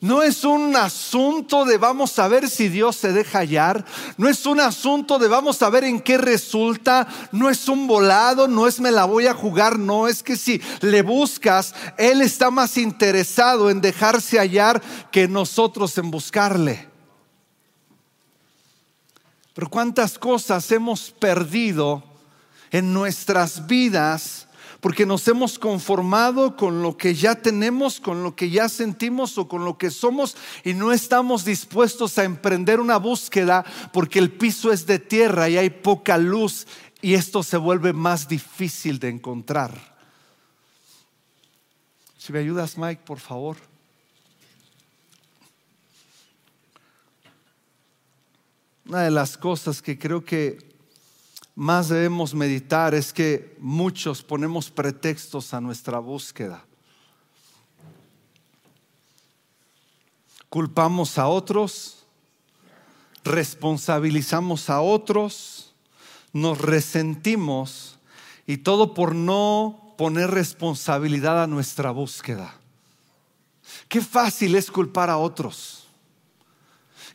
No 0.00 0.22
es 0.22 0.44
un 0.44 0.76
asunto 0.76 1.64
de 1.64 1.76
vamos 1.76 2.18
a 2.18 2.28
ver 2.28 2.48
si 2.48 2.68
Dios 2.68 2.96
se 2.96 3.12
deja 3.12 3.40
hallar. 3.40 3.84
No 4.16 4.28
es 4.28 4.46
un 4.46 4.60
asunto 4.60 5.18
de 5.18 5.28
vamos 5.28 5.60
a 5.62 5.70
ver 5.70 5.84
en 5.84 6.00
qué 6.00 6.18
resulta. 6.18 7.08
No 7.32 7.48
es 7.50 7.68
un 7.68 7.86
volado, 7.86 8.46
no 8.46 8.66
es 8.66 8.80
me 8.80 8.90
la 8.90 9.04
voy 9.04 9.26
a 9.26 9.34
jugar. 9.34 9.78
No, 9.78 10.06
es 10.06 10.22
que 10.22 10.36
si 10.36 10.60
le 10.80 11.02
buscas, 11.02 11.74
Él 11.96 12.22
está 12.22 12.50
más 12.50 12.76
interesado 12.76 13.70
en 13.70 13.80
dejarse 13.80 14.38
hallar 14.38 14.80
que 15.10 15.26
nosotros 15.26 15.96
en 15.98 16.10
buscarle. 16.10 16.88
Pero 19.54 19.68
cuántas 19.68 20.18
cosas 20.18 20.70
hemos 20.70 21.10
perdido 21.10 22.04
en 22.70 22.92
nuestras 22.92 23.66
vidas 23.66 24.47
porque 24.80 25.06
nos 25.06 25.26
hemos 25.26 25.58
conformado 25.58 26.56
con 26.56 26.82
lo 26.82 26.96
que 26.96 27.14
ya 27.14 27.34
tenemos, 27.34 28.00
con 28.00 28.22
lo 28.22 28.36
que 28.36 28.50
ya 28.50 28.68
sentimos 28.68 29.36
o 29.36 29.48
con 29.48 29.64
lo 29.64 29.76
que 29.76 29.90
somos 29.90 30.36
y 30.64 30.74
no 30.74 30.92
estamos 30.92 31.44
dispuestos 31.44 32.16
a 32.18 32.24
emprender 32.24 32.78
una 32.80 32.96
búsqueda 32.96 33.64
porque 33.92 34.18
el 34.18 34.30
piso 34.30 34.72
es 34.72 34.86
de 34.86 34.98
tierra 34.98 35.48
y 35.48 35.56
hay 35.56 35.70
poca 35.70 36.16
luz 36.16 36.66
y 37.00 37.14
esto 37.14 37.42
se 37.42 37.56
vuelve 37.56 37.92
más 37.92 38.28
difícil 38.28 38.98
de 38.98 39.08
encontrar. 39.08 39.96
Si 42.16 42.32
me 42.32 42.40
ayudas, 42.40 42.76
Mike, 42.76 43.02
por 43.04 43.18
favor. 43.18 43.56
Una 48.86 49.02
de 49.02 49.10
las 49.10 49.36
cosas 49.36 49.82
que 49.82 49.98
creo 49.98 50.24
que 50.24 50.67
más 51.58 51.88
debemos 51.88 52.36
meditar 52.36 52.94
es 52.94 53.12
que 53.12 53.56
muchos 53.58 54.22
ponemos 54.22 54.70
pretextos 54.70 55.52
a 55.52 55.60
nuestra 55.60 55.98
búsqueda. 55.98 56.64
Culpamos 60.48 61.18
a 61.18 61.26
otros, 61.26 62.06
responsabilizamos 63.24 64.70
a 64.70 64.80
otros, 64.80 65.74
nos 66.32 66.58
resentimos 66.58 67.98
y 68.46 68.58
todo 68.58 68.94
por 68.94 69.16
no 69.16 69.96
poner 69.98 70.30
responsabilidad 70.30 71.42
a 71.42 71.48
nuestra 71.48 71.90
búsqueda. 71.90 72.54
Qué 73.88 74.00
fácil 74.00 74.54
es 74.54 74.70
culpar 74.70 75.10
a 75.10 75.18
otros. 75.18 75.88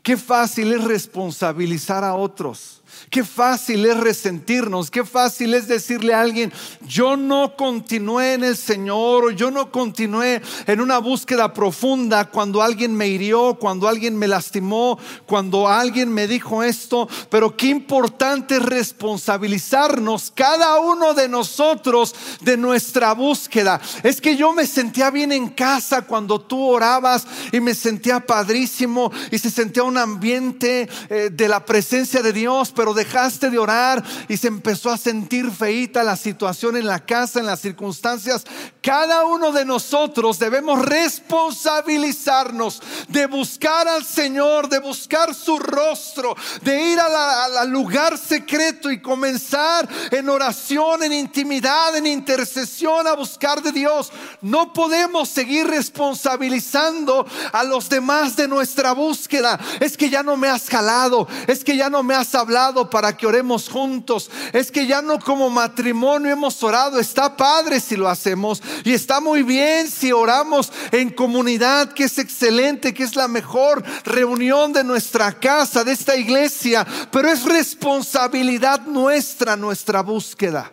Qué 0.02 0.18
fácil 0.18 0.74
es 0.74 0.84
responsabilizar 0.84 2.04
a 2.04 2.16
otros. 2.16 2.83
Qué 3.14 3.24
fácil 3.24 3.86
es 3.86 3.96
resentirnos, 3.96 4.90
qué 4.90 5.06
fácil 5.06 5.54
es 5.54 5.68
decirle 5.68 6.16
a 6.16 6.22
alguien, 6.22 6.52
yo 6.88 7.16
no 7.16 7.56
continué 7.56 8.34
en 8.34 8.44
el 8.44 8.58
Señor 8.58 9.26
o 9.26 9.30
yo 9.30 9.52
no 9.52 9.72
continué 9.72 10.42
en 10.66 10.82
una 10.82 10.98
búsqueda 10.98 11.54
profunda 11.54 12.32
cuando 12.32 12.64
alguien 12.64 12.96
me 12.96 13.08
hirió, 13.08 13.56
cuando 13.60 13.88
alguien 13.88 14.18
me 14.18 14.28
lastimó, 14.28 14.98
cuando 15.28 15.68
alguien 15.68 16.12
me 16.12 16.28
dijo 16.28 16.64
esto, 16.64 17.08
pero 17.30 17.56
qué 17.56 17.68
importante 17.68 18.56
es 18.56 18.64
responsabilizarnos 18.64 20.32
cada 20.34 20.80
uno 20.80 21.14
de 21.14 21.30
nosotros 21.30 22.16
de 22.42 22.58
nuestra 22.58 23.14
búsqueda. 23.14 23.80
Es 24.02 24.20
que 24.22 24.36
yo 24.36 24.54
me 24.54 24.66
sentía 24.66 25.12
bien 25.12 25.32
en 25.32 25.50
casa 25.50 26.02
cuando 26.02 26.42
tú 26.42 26.68
orabas 26.68 27.28
y 27.52 27.60
me 27.60 27.76
sentía 27.76 28.26
padrísimo 28.26 29.12
y 29.30 29.38
se 29.38 29.52
sentía 29.52 29.84
un 29.84 30.00
ambiente 30.00 30.90
eh, 31.10 31.30
de 31.32 31.48
la 31.48 31.64
presencia 31.64 32.24
de 32.24 32.34
Dios, 32.34 32.74
pero 32.76 32.96
dejaste 33.04 33.50
de 33.50 33.60
orar 33.60 34.04
y 34.28 34.38
se 34.38 34.48
empezó 34.48 34.90
a 34.90 34.98
sentir 34.98 35.52
feita 35.52 36.04
la 36.04 36.16
situación 36.16 36.78
en 36.78 36.88
la 36.88 37.06
casa, 37.06 37.40
en 37.40 37.46
las 37.46 37.60
circunstancias. 37.60 38.46
Cada 38.82 39.26
uno 39.26 39.52
de 39.52 39.66
nosotros 39.66 40.40
debemos 40.40 40.84
responsabilizarnos 40.86 42.82
de 43.10 43.26
buscar 43.28 43.88
al 43.88 44.06
Señor, 44.06 44.70
de 44.70 44.80
buscar 44.80 45.36
su 45.36 45.60
rostro, 45.60 46.36
de 46.62 46.92
ir 46.92 47.00
al 47.00 47.70
lugar 47.70 48.18
secreto 48.18 48.90
y 48.92 49.02
comenzar 49.02 49.88
en 50.12 50.30
oración, 50.30 51.04
en 51.04 51.14
intimidad, 51.14 51.96
en 51.96 52.08
intercesión 52.08 53.08
a 53.08 53.16
buscar 53.16 53.62
de 53.62 53.72
Dios. 53.72 54.12
No 54.42 54.74
podemos 54.74 55.30
seguir 55.30 55.68
responsabilizando 55.68 57.26
a 57.52 57.64
los 57.64 57.90
demás 57.90 58.36
de 58.36 58.48
nuestra 58.48 58.94
búsqueda. 58.94 59.60
Es 59.80 59.98
que 59.98 60.10
ya 60.10 60.24
no 60.24 60.38
me 60.38 60.48
has 60.48 60.70
jalado, 60.70 61.28
es 61.48 61.64
que 61.64 61.76
ya 61.76 61.90
no 61.90 62.04
me 62.04 62.16
has 62.16 62.34
hablado 62.36 62.83
para 62.90 63.16
que 63.16 63.28
oremos 63.28 63.70
juntos. 63.70 64.30
Es 64.52 64.72
que 64.72 64.88
ya 64.88 65.02
no 65.02 65.20
como 65.20 65.50
matrimonio 65.50 66.32
hemos 66.32 66.62
orado. 66.64 67.00
Está 67.00 67.36
padre 67.36 67.80
si 67.80 67.96
lo 67.96 68.10
hacemos. 68.10 68.62
Y 68.84 68.94
está 68.94 69.20
muy 69.20 69.44
bien 69.44 69.90
si 69.90 70.12
oramos 70.12 70.72
en 70.92 71.10
comunidad, 71.10 71.94
que 71.94 72.06
es 72.06 72.18
excelente, 72.18 72.94
que 72.94 73.04
es 73.04 73.16
la 73.16 73.28
mejor 73.28 73.84
reunión 74.04 74.74
de 74.74 74.84
nuestra 74.84 75.32
casa, 75.40 75.84
de 75.84 75.92
esta 75.92 76.16
iglesia. 76.16 76.86
Pero 77.12 77.30
es 77.30 77.44
responsabilidad 77.44 78.86
nuestra, 78.86 79.56
nuestra 79.56 80.02
búsqueda. 80.02 80.72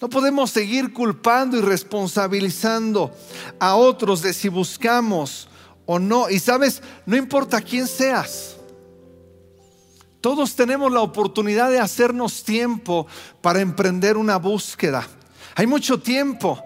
No 0.00 0.10
podemos 0.10 0.50
seguir 0.50 0.92
culpando 0.92 1.56
y 1.56 1.62
responsabilizando 1.62 3.14
a 3.58 3.76
otros 3.76 4.20
de 4.20 4.34
si 4.34 4.48
buscamos 4.48 5.48
o 5.86 5.98
no. 5.98 6.28
Y 6.28 6.38
sabes, 6.38 6.82
no 7.06 7.16
importa 7.16 7.60
quién 7.62 7.86
seas. 7.86 8.55
Todos 10.26 10.56
tenemos 10.56 10.90
la 10.90 11.02
oportunidad 11.02 11.70
de 11.70 11.78
hacernos 11.78 12.42
tiempo 12.42 13.06
para 13.40 13.60
emprender 13.60 14.16
una 14.16 14.38
búsqueda. 14.38 15.06
Hay 15.54 15.68
mucho 15.68 16.00
tiempo 16.00 16.60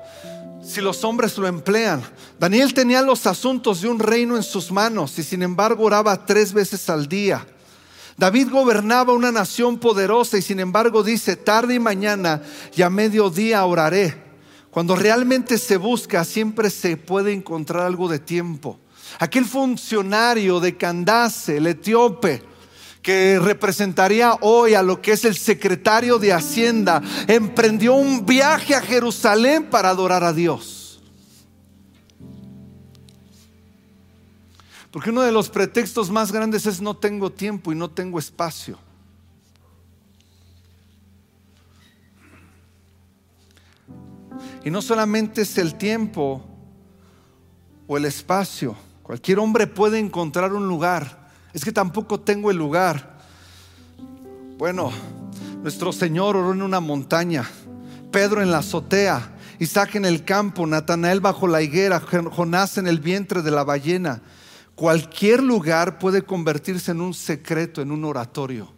si 0.62 0.81
los 0.81 1.05
hombres 1.05 1.37
lo 1.37 1.47
emplean. 1.47 2.02
Daniel 2.38 2.73
tenía 2.73 3.02
los 3.02 3.26
asuntos 3.26 3.83
de 3.83 3.88
un 3.88 3.99
reino 3.99 4.37
en 4.37 4.43
sus 4.43 4.73
manos 4.73 5.19
y 5.19 5.23
sin 5.23 5.43
embargo 5.43 5.85
oraba 5.85 6.25
tres 6.25 6.55
veces 6.55 6.88
al 6.88 7.07
día. 7.07 7.47
David 8.17 8.49
gobernaba 8.50 9.12
una 9.12 9.31
nación 9.31 9.76
poderosa 9.76 10.38
y 10.38 10.43
sin 10.43 10.59
embargo 10.59 11.02
dice, 11.02 11.37
tarde 11.37 11.75
y 11.75 11.79
mañana 11.79 12.40
y 12.75 12.81
a 12.81 12.88
mediodía 12.88 13.62
oraré. 13.67 14.23
Cuando 14.71 14.97
realmente 14.97 15.59
se 15.59 15.76
busca, 15.76 16.25
siempre 16.25 16.71
se 16.71 16.97
puede 16.97 17.35
encontrar 17.35 17.85
algo 17.85 18.09
de 18.09 18.21
tiempo. 18.21 18.81
Aquel 19.19 19.45
funcionario 19.45 20.61
de 20.61 20.79
Candace, 20.79 21.59
el 21.59 21.67
etíope, 21.67 22.49
que 23.02 23.38
representaría 23.38 24.35
hoy 24.40 24.75
a 24.75 24.83
lo 24.83 25.00
que 25.00 25.12
es 25.12 25.25
el 25.25 25.37
secretario 25.37 26.19
de 26.19 26.33
Hacienda, 26.33 27.02
emprendió 27.26 27.95
un 27.95 28.26
viaje 28.26 28.75
a 28.75 28.80
Jerusalén 28.80 29.71
para 29.71 29.90
adorar 29.90 30.23
a 30.23 30.33
Dios. 30.33 31.00
Porque 34.90 35.11
uno 35.11 35.23
de 35.23 35.33
los 35.33 35.49
pretextos 35.49 36.11
más 36.11 36.33
grandes 36.33 36.66
es 36.66 36.80
no 36.80 36.97
tengo 36.97 37.30
tiempo 37.30 37.73
y 37.73 37.76
no 37.76 37.90
tengo 37.90 38.19
espacio. 38.19 38.78
Y 44.64 44.71
no 44.71 44.83
solamente 44.83 45.42
es 45.42 45.57
el 45.59 45.76
tiempo 45.76 46.45
o 47.87 47.97
el 47.97 48.04
espacio. 48.04 48.76
Cualquier 49.02 49.38
hombre 49.38 49.66
puede 49.66 49.99
encontrar 49.99 50.52
un 50.52 50.69
lugar 50.69 51.20
es 51.52 51.64
que 51.64 51.73
tampoco 51.73 52.21
tengo 52.21 52.50
el 52.50 52.57
lugar. 52.57 53.19
Bueno, 54.59 54.92
nuestro 55.62 55.92
Señor 55.92 56.37
oró 56.37 56.52
en 56.52 56.62
una 56.62 56.80
montaña, 56.80 57.48
Pedro 58.11 58.42
en 58.42 58.51
la 58.51 58.59
azotea, 58.59 59.37
Isaac 59.59 59.96
en 59.96 60.05
el 60.05 60.25
campo, 60.25 60.66
Natanael 60.66 61.20
bajo 61.20 61.46
la 61.46 61.62
higuera, 61.62 62.01
Jonás 62.01 62.79
en 62.79 62.87
el 62.87 63.01
vientre 63.01 63.42
de 63.42 63.51
la 63.51 63.64
ballena. 63.64 64.22
Cualquier 64.75 65.42
lugar 65.42 65.98
puede 65.98 66.22
convertirse 66.22 66.92
en 66.92 67.03
un 67.03 67.12
secreto, 67.12 67.83
en 67.83 67.90
un 67.90 68.05
oratorio. 68.05 68.72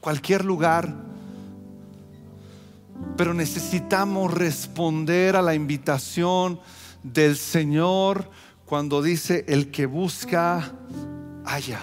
Cualquier 0.00 0.44
lugar. 0.44 0.94
Pero 3.16 3.32
necesitamos 3.32 4.34
responder 4.34 5.36
a 5.36 5.42
la 5.42 5.54
invitación 5.54 6.60
del 7.02 7.36
Señor 7.36 8.30
cuando 8.74 9.02
dice, 9.02 9.44
el 9.46 9.70
que 9.70 9.86
busca, 9.86 10.72
haya. 11.44 11.80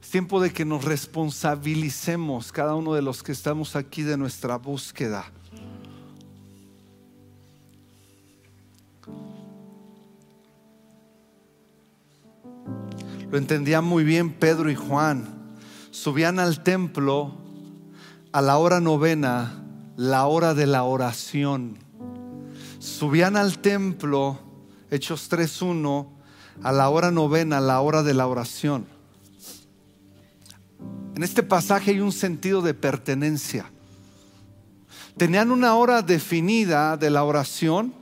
Es 0.00 0.08
tiempo 0.08 0.40
de 0.40 0.50
que 0.50 0.64
nos 0.64 0.82
responsabilicemos, 0.82 2.52
cada 2.52 2.74
uno 2.74 2.94
de 2.94 3.02
los 3.02 3.22
que 3.22 3.32
estamos 3.32 3.76
aquí, 3.76 4.00
de 4.00 4.16
nuestra 4.16 4.56
búsqueda. 4.56 5.26
Lo 13.30 13.36
entendían 13.36 13.84
muy 13.84 14.04
bien 14.04 14.32
Pedro 14.32 14.70
y 14.70 14.74
Juan. 14.74 15.28
Subían 15.90 16.38
al 16.38 16.62
templo 16.62 17.34
a 18.32 18.40
la 18.40 18.56
hora 18.56 18.80
novena, 18.80 19.62
la 19.98 20.24
hora 20.24 20.54
de 20.54 20.66
la 20.66 20.84
oración 20.84 21.91
subían 22.82 23.36
al 23.36 23.58
templo, 23.60 24.40
Hechos 24.90 25.30
3.1, 25.30 26.08
a 26.64 26.72
la 26.72 26.88
hora 26.88 27.12
novena, 27.12 27.58
a 27.58 27.60
la 27.60 27.80
hora 27.80 28.02
de 28.02 28.12
la 28.12 28.26
oración. 28.26 28.86
En 31.14 31.22
este 31.22 31.44
pasaje 31.44 31.92
hay 31.92 32.00
un 32.00 32.10
sentido 32.10 32.60
de 32.60 32.74
pertenencia. 32.74 33.70
Tenían 35.16 35.52
una 35.52 35.76
hora 35.76 36.02
definida 36.02 36.96
de 36.96 37.10
la 37.10 37.22
oración 37.22 37.94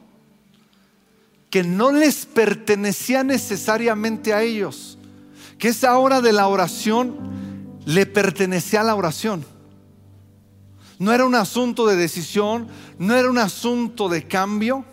que 1.51 1.62
no 1.62 1.93
les 1.93 2.25
pertenecía 2.25 3.23
necesariamente 3.23 4.33
a 4.33 4.43
ellos, 4.43 4.97
que 5.59 5.69
esa 5.69 5.99
hora 5.99 6.23
de 6.23 6.33
la 6.33 6.49
oración 6.49 7.81
le 7.85 8.07
pertenecía 8.07 8.81
a 8.81 8.85
la 8.85 8.95
oración. 8.95 9.45
No 11.01 11.15
era 11.15 11.25
un 11.25 11.35
asunto 11.35 11.87
de 11.87 11.97
decisión, 11.97 12.69
no 12.99 13.17
era 13.17 13.31
un 13.31 13.39
asunto 13.39 14.11
de 14.11 14.29
cambio, 14.29 14.85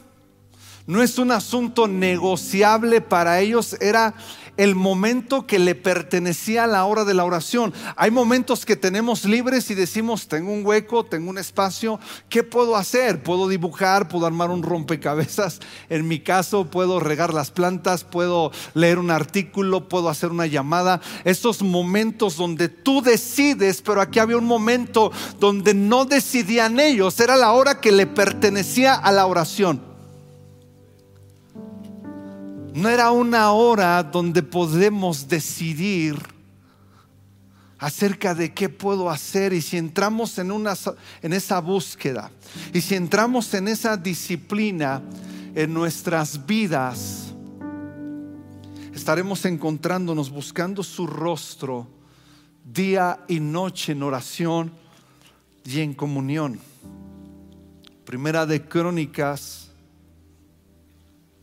no 0.86 1.04
es 1.04 1.17
un 1.20 1.32
asunto 1.32 1.86
negociable 1.86 3.02
para 3.02 3.41
ellos, 3.41 3.76
era 3.82 4.13
el 4.58 4.76
momento 4.76 5.48
que 5.48 5.60
le 5.60 5.76
pertenecía 5.76 6.65
a 6.65 6.67
la 6.67 6.86
hora 6.86 7.06
de 7.06 7.13
la 7.13 7.24
oración. 7.24 7.74
Hay 7.96 8.12
momentos 8.12 8.65
que 8.65 8.76
tenemos 8.76 9.26
libres 9.26 9.70
y 9.72 9.76
decimos, 9.76 10.28
tengo 10.28 10.52
un 10.52 10.65
hueco, 10.65 11.06
tengo 11.06 11.30
un 11.30 11.38
espacio, 11.38 12.00
¿qué 12.30 12.43
puedo 12.43 12.76
hacer? 12.76 13.24
Puedo 13.24 13.48
dibujar, 13.48 14.08
puedo 14.08 14.26
armar 14.26 14.50
un 14.50 14.63
rompecabezas. 14.63 15.60
En 15.89 16.08
mi 16.08 16.20
caso, 16.20 16.65
puedo 16.65 17.00
regar 17.00 17.34
las 17.34 17.52
plantas, 17.52 18.04
puedo 18.04 18.52
leer 18.74 19.00
un 19.00 19.12
artículo, 19.12 19.88
puedo 19.88 20.10
hacer 20.10 20.32
una 20.32 20.48
llamada. 20.48 21.02
Esos 21.24 21.62
momentos 21.62 22.36
donde 22.36 22.70
tú 22.70 23.02
decides, 23.02 23.82
pero 23.82 24.02
aquí 24.02 24.20
había 24.20 24.38
un 24.38 24.46
momento 24.46 25.12
donde 25.39 25.74
no 25.74 26.06
decidían 26.06 26.80
ellos, 26.80 27.20
era 27.20 27.36
la 27.36 27.52
hora 27.52 27.80
que 27.80 27.91
le 27.91 28.08
pertenecía 28.08 28.96
a 28.96 29.12
la 29.12 29.26
oración. 29.26 29.87
No 32.77 32.89
era 32.89 33.09
una 33.09 33.53
hora 33.53 34.03
donde 34.03 34.43
podemos 34.43 35.27
decidir 35.27 36.15
acerca 37.79 38.35
de 38.35 38.53
qué 38.53 38.69
puedo 38.69 39.09
hacer 39.09 39.51
y 39.51 39.63
si 39.63 39.77
entramos 39.77 40.37
en, 40.37 40.51
una, 40.51 40.75
en 41.23 41.33
esa 41.33 41.59
búsqueda 41.59 42.29
y 42.71 42.81
si 42.81 42.93
entramos 42.93 43.51
en 43.55 43.67
esa 43.67 43.97
disciplina 43.97 45.01
en 45.55 45.73
nuestras 45.73 46.45
vidas, 46.45 47.33
estaremos 48.93 49.43
encontrándonos 49.45 50.29
buscando 50.29 50.83
su 50.83 51.07
rostro 51.07 51.87
día 52.63 53.21
y 53.27 53.39
noche 53.39 53.93
en 53.93 54.03
oración 54.03 54.71
y 55.65 55.79
en 55.79 55.95
comunión. 55.95 56.59
Primera 58.05 58.45
de 58.45 58.63
Crónicas 58.67 59.66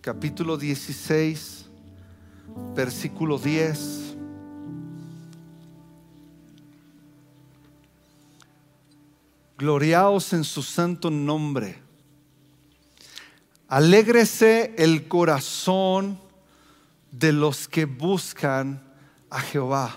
capítulo 0.04 0.58
16, 0.58 1.64
versículo 2.76 3.38
10. 3.38 4.16
Gloriaos 9.56 10.34
en 10.34 10.44
su 10.44 10.62
santo 10.62 11.10
nombre. 11.10 11.78
Alégrese 13.66 14.74
el 14.76 15.08
corazón 15.08 16.20
de 17.10 17.32
los 17.32 17.66
que 17.66 17.86
buscan 17.86 18.82
a 19.30 19.40
Jehová. 19.40 19.96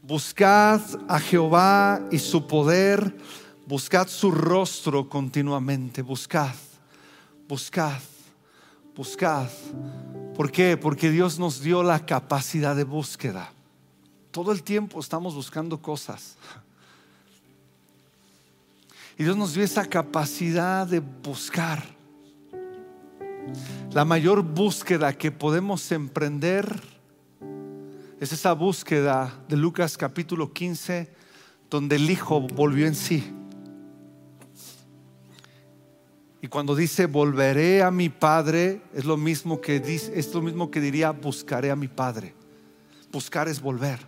Buscad 0.00 0.80
a 1.08 1.20
Jehová 1.20 2.08
y 2.10 2.18
su 2.18 2.46
poder, 2.46 3.14
buscad 3.66 4.08
su 4.08 4.30
rostro 4.30 5.10
continuamente, 5.10 6.00
buscad, 6.00 6.54
buscad, 7.46 8.00
buscad. 8.94 9.48
¿Por 10.36 10.50
qué? 10.50 10.76
Porque 10.76 11.10
Dios 11.10 11.38
nos 11.38 11.60
dio 11.60 11.82
la 11.82 12.04
capacidad 12.04 12.74
de 12.74 12.84
búsqueda. 12.84 13.52
Todo 14.30 14.52
el 14.52 14.62
tiempo 14.62 15.00
estamos 15.00 15.34
buscando 15.34 15.80
cosas. 15.80 16.36
Y 19.16 19.24
Dios 19.24 19.36
nos 19.36 19.54
dio 19.54 19.62
esa 19.62 19.86
capacidad 19.86 20.86
de 20.86 21.00
buscar. 21.00 21.84
La 23.92 24.04
mayor 24.04 24.42
búsqueda 24.42 25.12
que 25.12 25.30
podemos 25.30 25.92
emprender 25.92 26.82
es 28.20 28.32
esa 28.32 28.52
búsqueda 28.54 29.32
de 29.48 29.56
Lucas 29.56 29.96
capítulo 29.96 30.52
15, 30.52 31.12
donde 31.70 31.96
el 31.96 32.10
Hijo 32.10 32.40
volvió 32.40 32.86
en 32.86 32.94
sí. 32.94 33.32
Y 36.44 36.48
cuando 36.48 36.76
dice 36.76 37.06
volveré 37.06 37.82
a 37.82 37.90
mi 37.90 38.10
Padre, 38.10 38.82
es 38.92 39.06
lo 39.06 39.16
mismo 39.16 39.62
que 39.62 39.76
es 39.76 40.34
lo 40.34 40.42
mismo 40.42 40.70
que 40.70 40.78
diría 40.78 41.10
buscaré 41.10 41.70
a 41.70 41.74
mi 41.74 41.88
Padre. 41.88 42.34
Buscar 43.10 43.48
es 43.48 43.62
volver. 43.62 43.98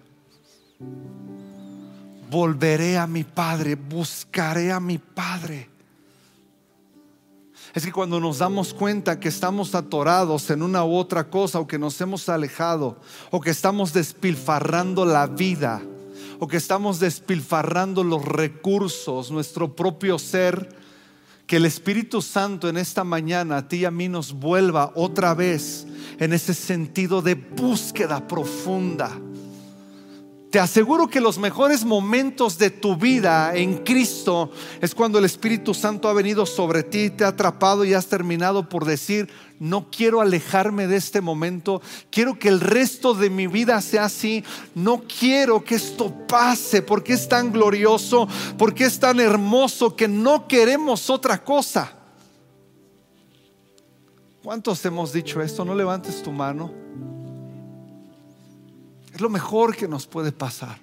Volveré 2.30 2.98
a 2.98 3.06
mi 3.06 3.24
Padre, 3.24 3.74
buscaré 3.74 4.70
a 4.70 4.80
mi 4.80 4.98
Padre 4.98 5.70
es 7.72 7.84
que 7.84 7.92
cuando 7.92 8.20
nos 8.20 8.38
damos 8.38 8.74
cuenta 8.74 9.18
que 9.18 9.28
estamos 9.28 9.74
atorados 9.74 10.50
en 10.50 10.62
una 10.62 10.84
u 10.84 10.94
otra 10.94 11.28
cosa 11.28 11.58
o 11.58 11.66
que 11.66 11.78
nos 11.78 12.00
hemos 12.00 12.28
alejado 12.28 12.96
o 13.30 13.40
que 13.40 13.50
estamos 13.50 13.92
despilfarrando 13.92 15.04
la 15.04 15.26
vida 15.26 15.82
o 16.38 16.48
que 16.48 16.56
estamos 16.58 17.00
despilfarrando 17.00 18.04
los 18.04 18.24
recursos, 18.24 19.30
nuestro 19.30 19.74
propio 19.74 20.18
ser, 20.18 20.85
que 21.46 21.56
el 21.56 21.64
Espíritu 21.64 22.22
Santo 22.22 22.68
en 22.68 22.76
esta 22.76 23.04
mañana 23.04 23.58
a 23.58 23.68
ti 23.68 23.78
y 23.78 23.84
a 23.84 23.90
mí 23.90 24.08
nos 24.08 24.32
vuelva 24.32 24.92
otra 24.94 25.34
vez 25.34 25.86
en 26.18 26.32
ese 26.32 26.54
sentido 26.54 27.22
de 27.22 27.34
búsqueda 27.34 28.26
profunda 28.26 29.18
te 30.50 30.60
aseguro 30.60 31.08
que 31.08 31.20
los 31.20 31.38
mejores 31.38 31.84
momentos 31.84 32.56
de 32.56 32.70
tu 32.70 32.96
vida 32.96 33.54
en 33.56 33.78
Cristo 33.78 34.52
es 34.80 34.94
cuando 34.94 35.18
el 35.18 35.24
Espíritu 35.24 35.74
Santo 35.74 36.08
ha 36.08 36.12
venido 36.12 36.46
sobre 36.46 36.84
ti, 36.84 37.10
te 37.10 37.24
ha 37.24 37.28
atrapado 37.28 37.84
y 37.84 37.94
has 37.94 38.06
terminado 38.06 38.68
por 38.68 38.84
decir, 38.84 39.28
no 39.58 39.90
quiero 39.90 40.20
alejarme 40.20 40.86
de 40.86 40.96
este 40.96 41.20
momento, 41.20 41.82
quiero 42.10 42.38
que 42.38 42.48
el 42.48 42.60
resto 42.60 43.14
de 43.14 43.28
mi 43.28 43.48
vida 43.48 43.80
sea 43.80 44.04
así, 44.04 44.44
no 44.74 45.02
quiero 45.02 45.64
que 45.64 45.74
esto 45.74 46.14
pase 46.28 46.80
porque 46.80 47.14
es 47.14 47.28
tan 47.28 47.52
glorioso, 47.52 48.28
porque 48.56 48.84
es 48.84 49.00
tan 49.00 49.18
hermoso 49.18 49.96
que 49.96 50.06
no 50.06 50.46
queremos 50.46 51.10
otra 51.10 51.42
cosa. 51.42 51.92
¿Cuántos 54.44 54.84
hemos 54.84 55.12
dicho 55.12 55.42
esto? 55.42 55.64
No 55.64 55.74
levantes 55.74 56.22
tu 56.22 56.30
mano. 56.30 57.15
Es 59.16 59.22
lo 59.22 59.30
mejor 59.30 59.74
que 59.74 59.88
nos 59.88 60.06
puede 60.06 60.30
pasar. 60.30 60.78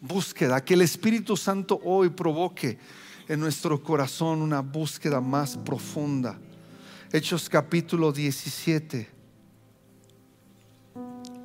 Búsqueda, 0.00 0.64
que 0.64 0.74
el 0.74 0.80
Espíritu 0.80 1.36
Santo 1.36 1.80
hoy 1.84 2.08
provoque 2.08 2.76
en 3.28 3.38
nuestro 3.38 3.80
corazón 3.80 4.42
una 4.42 4.58
búsqueda 4.58 5.20
más 5.20 5.56
profunda. 5.56 6.36
Hechos 7.12 7.48
capítulo 7.48 8.10
17, 8.10 9.08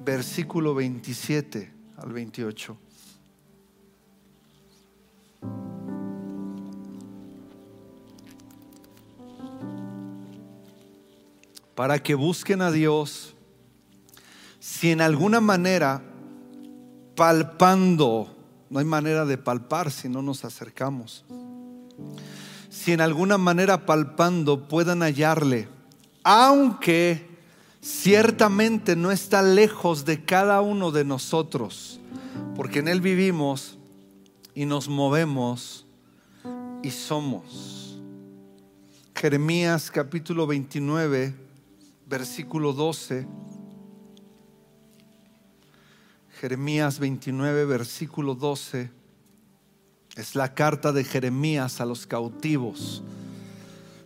versículo 0.04 0.74
27 0.74 1.72
al 1.98 2.12
28. 2.12 2.76
Para 11.76 12.02
que 12.02 12.16
busquen 12.16 12.64
a 12.64 12.72
Dios 12.72 13.36
si 14.60 14.92
en 14.92 15.02
alguna 15.02 15.40
manera, 15.40 16.02
palpando, 17.16 18.36
no 18.70 18.80
hay 18.80 18.86
manera 18.86 19.26
de 19.26 19.38
palpar 19.38 19.90
si 19.90 20.10
no 20.10 20.22
nos 20.22 20.44
acercamos, 20.44 21.26
si 22.70 22.92
en 22.92 23.02
alguna 23.02 23.38
manera 23.38 23.86
palpando 23.86 24.68
puedan 24.68 25.02
hallarle, 25.02 25.70
aunque 26.24 27.28
ciertamente 27.82 28.96
no 28.96 29.12
está 29.12 29.42
lejos 29.42 30.04
de 30.04 30.24
cada 30.26 30.62
uno 30.62 30.92
de 30.92 31.06
nosotros, 31.06 32.00
porque 32.56 32.80
en 32.80 32.90
Él 32.90 33.00
vivimos 33.00 33.78
y 34.54 34.66
nos 34.66 34.90
movemos 34.90 35.86
y 36.84 36.92
somos. 36.92 37.98
Jeremías 39.16 39.90
capítulo 39.90 40.48
29, 40.48 41.34
versículo 42.08 42.74
12 42.74 43.28
Jeremías 46.40 47.00
29, 47.00 47.66
versículo 47.66 48.34
12, 48.34 48.90
es 50.16 50.36
la 50.36 50.54
carta 50.54 50.94
de 50.94 51.04
Jeremías 51.04 51.82
a 51.82 51.86
los 51.86 52.08
cautivos. 52.08 53.04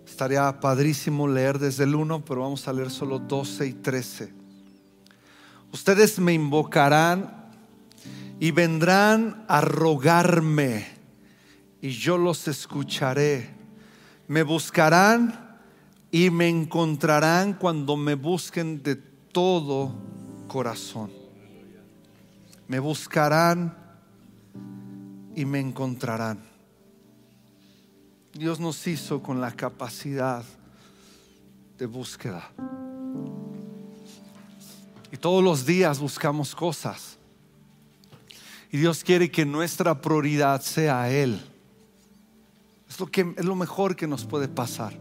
Estaría 0.04 0.60
padrísimo 0.60 1.28
leer 1.28 1.60
desde 1.60 1.84
el 1.84 1.94
1, 1.94 2.26
pero 2.26 2.42
vamos 2.42 2.68
a 2.68 2.74
leer 2.74 2.90
solo 2.90 3.20
12 3.20 3.68
y 3.68 3.74
13. 3.74 4.34
Ustedes 5.72 6.18
me 6.18 6.34
invocarán 6.34 7.52
y 8.40 8.50
vendrán 8.50 9.46
a 9.48 9.62
rogarme 9.62 10.88
y 11.84 11.92
yo 11.92 12.18
los 12.18 12.48
escucharé. 12.48 13.52
Me 14.28 14.42
buscarán 14.42 15.60
y 16.10 16.32
me 16.32 16.50
encontrarán 16.50 17.54
cuando 17.54 17.96
me 17.96 18.16
busquen 18.16 18.82
de 18.82 18.96
todo 18.96 19.94
corazón. 20.48 21.23
Me 22.68 22.80
buscarán 22.80 23.78
y 25.36 25.46
me 25.46 25.60
encontrarán. 25.60 26.44
Dios 28.34 28.60
nos 28.60 28.88
hizo 28.88 29.22
con 29.22 29.40
la 29.40 29.52
capacidad 29.52 30.44
de 31.78 31.86
búsqueda. 31.86 32.50
Y 35.12 35.18
todos 35.18 35.44
los 35.44 35.66
días 35.66 36.00
buscamos 36.00 36.56
cosas. 36.56 37.20
Y 38.72 38.78
Dios 38.78 39.04
quiere 39.04 39.30
que 39.30 39.46
nuestra 39.46 40.02
prioridad 40.02 40.62
sea 40.62 41.12
Él. 41.12 41.40
Es 42.90 43.00
lo, 43.00 43.06
que, 43.06 43.34
es 43.38 43.46
lo 43.46 43.54
mejor 43.54 43.96
que 43.96 44.08
nos 44.08 44.26
puede 44.26 44.48
pasar. 44.48 44.98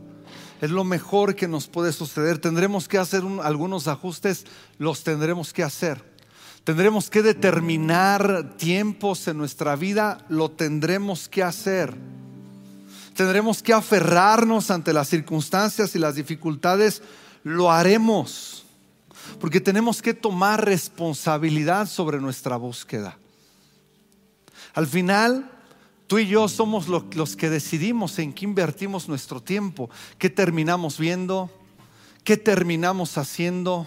Es 0.60 0.70
lo 0.70 0.84
mejor 0.84 1.34
que 1.34 1.48
nos 1.48 1.68
puede 1.68 1.92
suceder. 1.92 2.38
Tendremos 2.38 2.86
que 2.86 2.98
hacer 2.98 3.22
algunos 3.42 3.88
ajustes, 3.88 4.44
los 4.76 5.02
tendremos 5.02 5.54
que 5.54 5.62
hacer. 5.62 6.11
Tendremos 6.64 7.10
que 7.10 7.22
determinar 7.22 8.56
tiempos 8.56 9.26
en 9.26 9.36
nuestra 9.36 9.74
vida, 9.74 10.24
lo 10.28 10.50
tendremos 10.50 11.28
que 11.28 11.42
hacer. 11.42 11.94
Tendremos 13.16 13.62
que 13.62 13.72
aferrarnos 13.72 14.70
ante 14.70 14.92
las 14.92 15.08
circunstancias 15.08 15.96
y 15.96 15.98
las 15.98 16.14
dificultades, 16.14 17.02
lo 17.42 17.72
haremos. 17.72 18.64
Porque 19.40 19.60
tenemos 19.60 20.00
que 20.00 20.14
tomar 20.14 20.64
responsabilidad 20.64 21.88
sobre 21.88 22.20
nuestra 22.20 22.56
búsqueda. 22.56 23.18
Al 24.74 24.86
final, 24.86 25.50
tú 26.06 26.18
y 26.18 26.28
yo 26.28 26.46
somos 26.46 26.86
los 26.88 27.36
que 27.36 27.50
decidimos 27.50 28.20
en 28.20 28.32
qué 28.32 28.44
invertimos 28.44 29.08
nuestro 29.08 29.42
tiempo, 29.42 29.90
qué 30.16 30.30
terminamos 30.30 30.96
viendo, 30.96 31.50
qué 32.22 32.36
terminamos 32.36 33.18
haciendo 33.18 33.86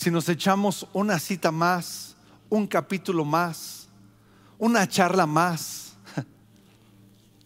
si 0.00 0.10
nos 0.10 0.30
echamos 0.30 0.86
una 0.94 1.18
cita 1.18 1.50
más, 1.50 2.16
un 2.48 2.66
capítulo 2.66 3.22
más, 3.22 3.86
una 4.58 4.88
charla 4.88 5.26
más. 5.26 5.92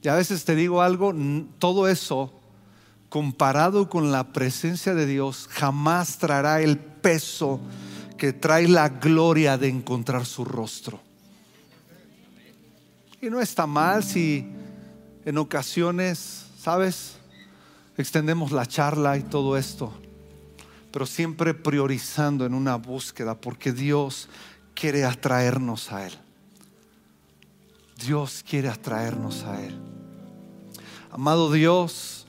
Y 0.01 0.07
a 0.07 0.15
veces 0.15 0.45
te 0.45 0.55
digo 0.55 0.81
algo, 0.81 1.13
todo 1.59 1.89
eso 1.89 2.33
comparado 3.09 3.89
con 3.89 4.13
la 4.13 4.33
presencia 4.33 4.95
de 4.95 5.05
Dios 5.05 5.49
jamás 5.51 6.19
traerá 6.19 6.61
el 6.61 6.79
peso 6.79 7.59
que 8.19 8.33
trae 8.33 8.69
la 8.69 8.89
gloria 8.89 9.59
de 9.59 9.69
encontrar 9.69 10.25
su 10.25 10.45
rostro. 10.45 11.01
Y 13.21 13.31
no 13.31 13.41
está 13.41 13.67
mal 13.67 14.05
si 14.05 14.47
en 15.25 15.39
ocasiones, 15.39 16.47
¿sabes? 16.57 17.17
extendemos 17.97 18.53
la 18.53 18.67
charla 18.67 19.17
y 19.17 19.23
todo 19.23 19.57
esto, 19.57 19.93
pero 20.95 21.07
siempre 21.07 21.55
priorizando 21.55 22.47
en 22.47 22.55
una 22.55 22.77
búsqueda 22.77 23.35
porque 23.35 23.73
Dios 23.73 24.29
quiere 24.77 25.05
atraernos 25.05 25.91
a 25.91 26.07
Él. 26.07 26.13
Dios 28.07 28.45
quiere 28.49 28.69
atraernos 28.69 29.43
a 29.43 29.61
Él. 29.61 29.77
Amado 31.11 31.51
Dios, 31.51 32.29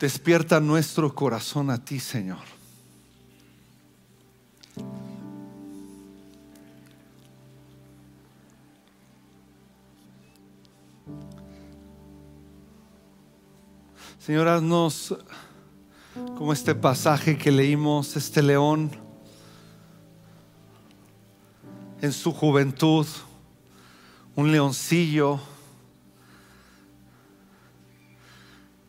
despierta 0.00 0.58
nuestro 0.58 1.14
corazón 1.14 1.70
a 1.70 1.84
ti, 1.84 2.00
Señor. 2.00 2.57
Señor, 14.28 14.46
haznos 14.46 15.16
como 16.36 16.52
este 16.52 16.74
pasaje 16.74 17.38
que 17.38 17.50
leímos, 17.50 18.14
este 18.14 18.42
león 18.42 18.90
en 22.02 22.12
su 22.12 22.34
juventud, 22.34 23.06
un 24.36 24.52
leoncillo 24.52 25.40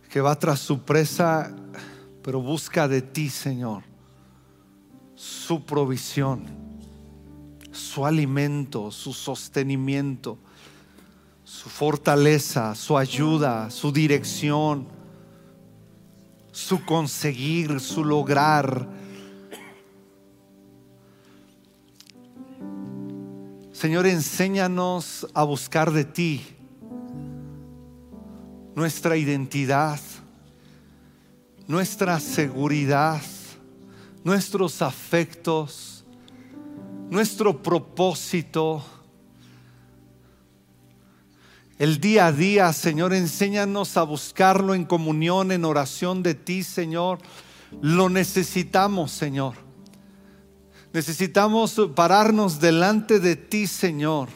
que 0.10 0.20
va 0.20 0.38
tras 0.38 0.60
su 0.60 0.82
presa, 0.82 1.56
pero 2.22 2.42
busca 2.42 2.90
de 2.90 3.02
ti, 3.02 3.30
Señor, 3.30 3.84
su 5.16 5.64
provisión, 5.64 6.48
su 7.72 8.06
alimento, 8.06 8.92
su 8.92 9.14
sostenimiento, 9.14 10.38
su 11.46 11.70
fortaleza, 11.70 12.76
su 12.76 12.98
ayuda, 12.98 13.70
su 13.72 13.94
dirección 13.94 14.99
su 16.60 16.84
conseguir, 16.84 17.80
su 17.80 18.04
lograr. 18.04 18.88
Señor, 23.72 24.06
enséñanos 24.06 25.26
a 25.34 25.44
buscar 25.44 25.92
de 25.92 26.04
ti 26.04 26.46
nuestra 28.76 29.16
identidad, 29.16 30.02
nuestra 31.66 32.20
seguridad, 32.20 33.22
nuestros 34.26 34.82
afectos, 34.82 36.04
nuestro 37.10 37.64
propósito 37.64 38.84
el 41.80 42.02
día 42.02 42.28
a 42.28 42.32
día, 42.32 42.72
Señor. 42.74 43.14
Enséñanos 43.14 43.98
a 43.98 44.04
buscarlo 44.04 44.76
en 44.76 44.86
comunión, 44.86 45.52
en 45.52 45.66
oración 45.66 46.22
de 46.22 46.36
ti, 46.36 46.62
Señor. 46.62 47.20
Lo 47.82 48.10
necesitamos, 48.10 49.12
Señor. 49.12 49.56
Necesitamos 50.92 51.80
pararnos 51.96 52.60
delante 52.60 53.20
de 53.20 53.36
ti, 53.36 53.66
Señor, 53.66 54.28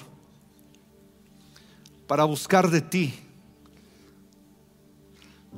para 2.08 2.23
buscar 2.23 2.69
de 2.69 2.82
ti. 2.82 3.13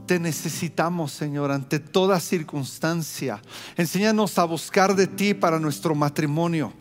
Te 0.08 0.20
necesitamos, 0.20 1.12
Señor, 1.12 1.52
ante 1.52 1.80
toda 1.80 2.20
circunstancia. 2.20 3.42
Enséñanos 3.76 4.40
a 4.40 4.46
buscar 4.46 4.96
de 4.96 5.08
ti 5.08 5.34
para 5.34 5.60
nuestro 5.60 5.94
matrimonio. 5.94 6.74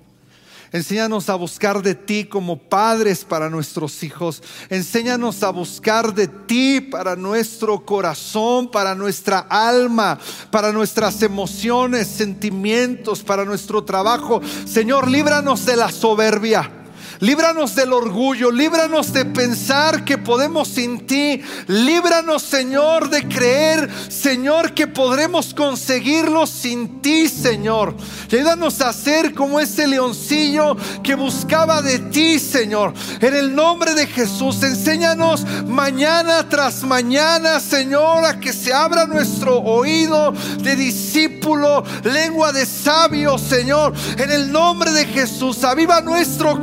Enséñanos 0.75 1.29
a 1.29 1.37
buscar 1.37 1.83
de 1.83 1.95
ti 1.95 2.25
como 2.25 2.59
padres 2.59 3.25
para 3.25 3.49
nuestros 3.49 4.03
hijos. 4.03 4.43
Enséñanos 4.69 5.45
a 5.45 5.51
buscar 5.51 6.13
de 6.13 6.27
ti 6.27 6.81
para 6.81 7.15
nuestro 7.15 7.87
corazón, 7.87 8.69
para 8.69 8.97
nuestra 8.97 9.39
alma, 9.39 10.19
para 10.51 10.73
nuestras 10.73 11.23
emociones, 11.23 12.09
sentimientos, 12.09 13.23
para 13.23 13.45
nuestro 13.45 13.85
trabajo. 13.85 14.41
Señor, 14.67 15.09
líbranos 15.09 15.65
de 15.65 15.77
la 15.77 15.93
soberbia. 15.93 16.84
Líbranos 17.25 17.75
del 17.75 17.95
orgullo, 17.95 18.51
líbranos 18.51 19.11
de 19.15 19.25
pensar 19.25 20.05
que 20.05 20.19
podemos 20.19 20.69
sin 20.69 21.07
ti. 21.07 21.41
Líbranos, 21.69 22.43
Señor, 22.43 23.09
de 23.09 23.27
creer, 23.27 23.89
Señor, 24.11 24.75
que 24.75 24.87
podremos 24.87 25.55
conseguirlo 25.55 26.47
sin 26.47 27.01
ti, 27.01 27.27
Señor. 27.29 27.97
ayúdanos 28.31 28.83
a 28.83 28.93
ser 28.93 29.33
como 29.33 29.59
ese 29.59 29.87
leoncillo 29.87 30.77
que 31.03 31.15
buscaba 31.15 31.81
de 31.81 31.99
ti, 31.99 32.39
Señor. 32.39 32.93
En 33.23 33.35
el 33.35 33.55
nombre 33.55 33.95
de 33.95 34.07
Jesús, 34.07 34.63
enséñanos 34.63 35.47
mañana 35.67 36.47
tras 36.51 36.83
mañana, 36.83 37.59
Señor, 37.59 38.27
a 38.27 38.39
que 38.39 38.53
se 38.53 38.75
abra 38.75 39.07
nuestro 39.07 39.61
oído 39.61 40.35
de 40.59 40.77
discípulo, 40.77 41.85
lengua 42.03 42.53
de 42.53 42.67
sabio, 42.67 43.39
Señor. 43.39 43.95
En 44.19 44.31
el 44.31 44.53
nombre 44.53 44.91
de 44.91 45.07
Jesús, 45.07 45.65
aviva 45.65 46.03
nuestro 46.03 46.61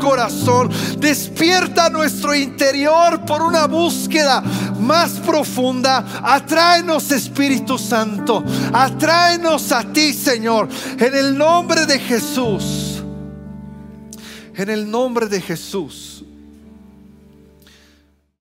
despierta 0.98 1.90
nuestro 1.90 2.36
interior 2.36 3.26
por 3.26 3.42
una 3.42 3.68
búsqueda 3.68 4.42
más 4.80 5.12
profunda. 5.12 6.06
Atráenos, 6.24 7.12
Espíritu 7.12 7.78
Santo, 7.78 8.44
atráenos 8.74 9.72
a 9.72 9.84
ti, 9.84 10.14
Señor, 10.14 10.68
en 10.98 11.16
el 11.16 11.38
nombre 11.38 11.86
de 11.86 12.00
Jesús. 12.00 13.04
En 14.56 14.70
el 14.70 14.90
nombre 14.90 15.28
de 15.28 15.42
Jesús. 15.42 16.11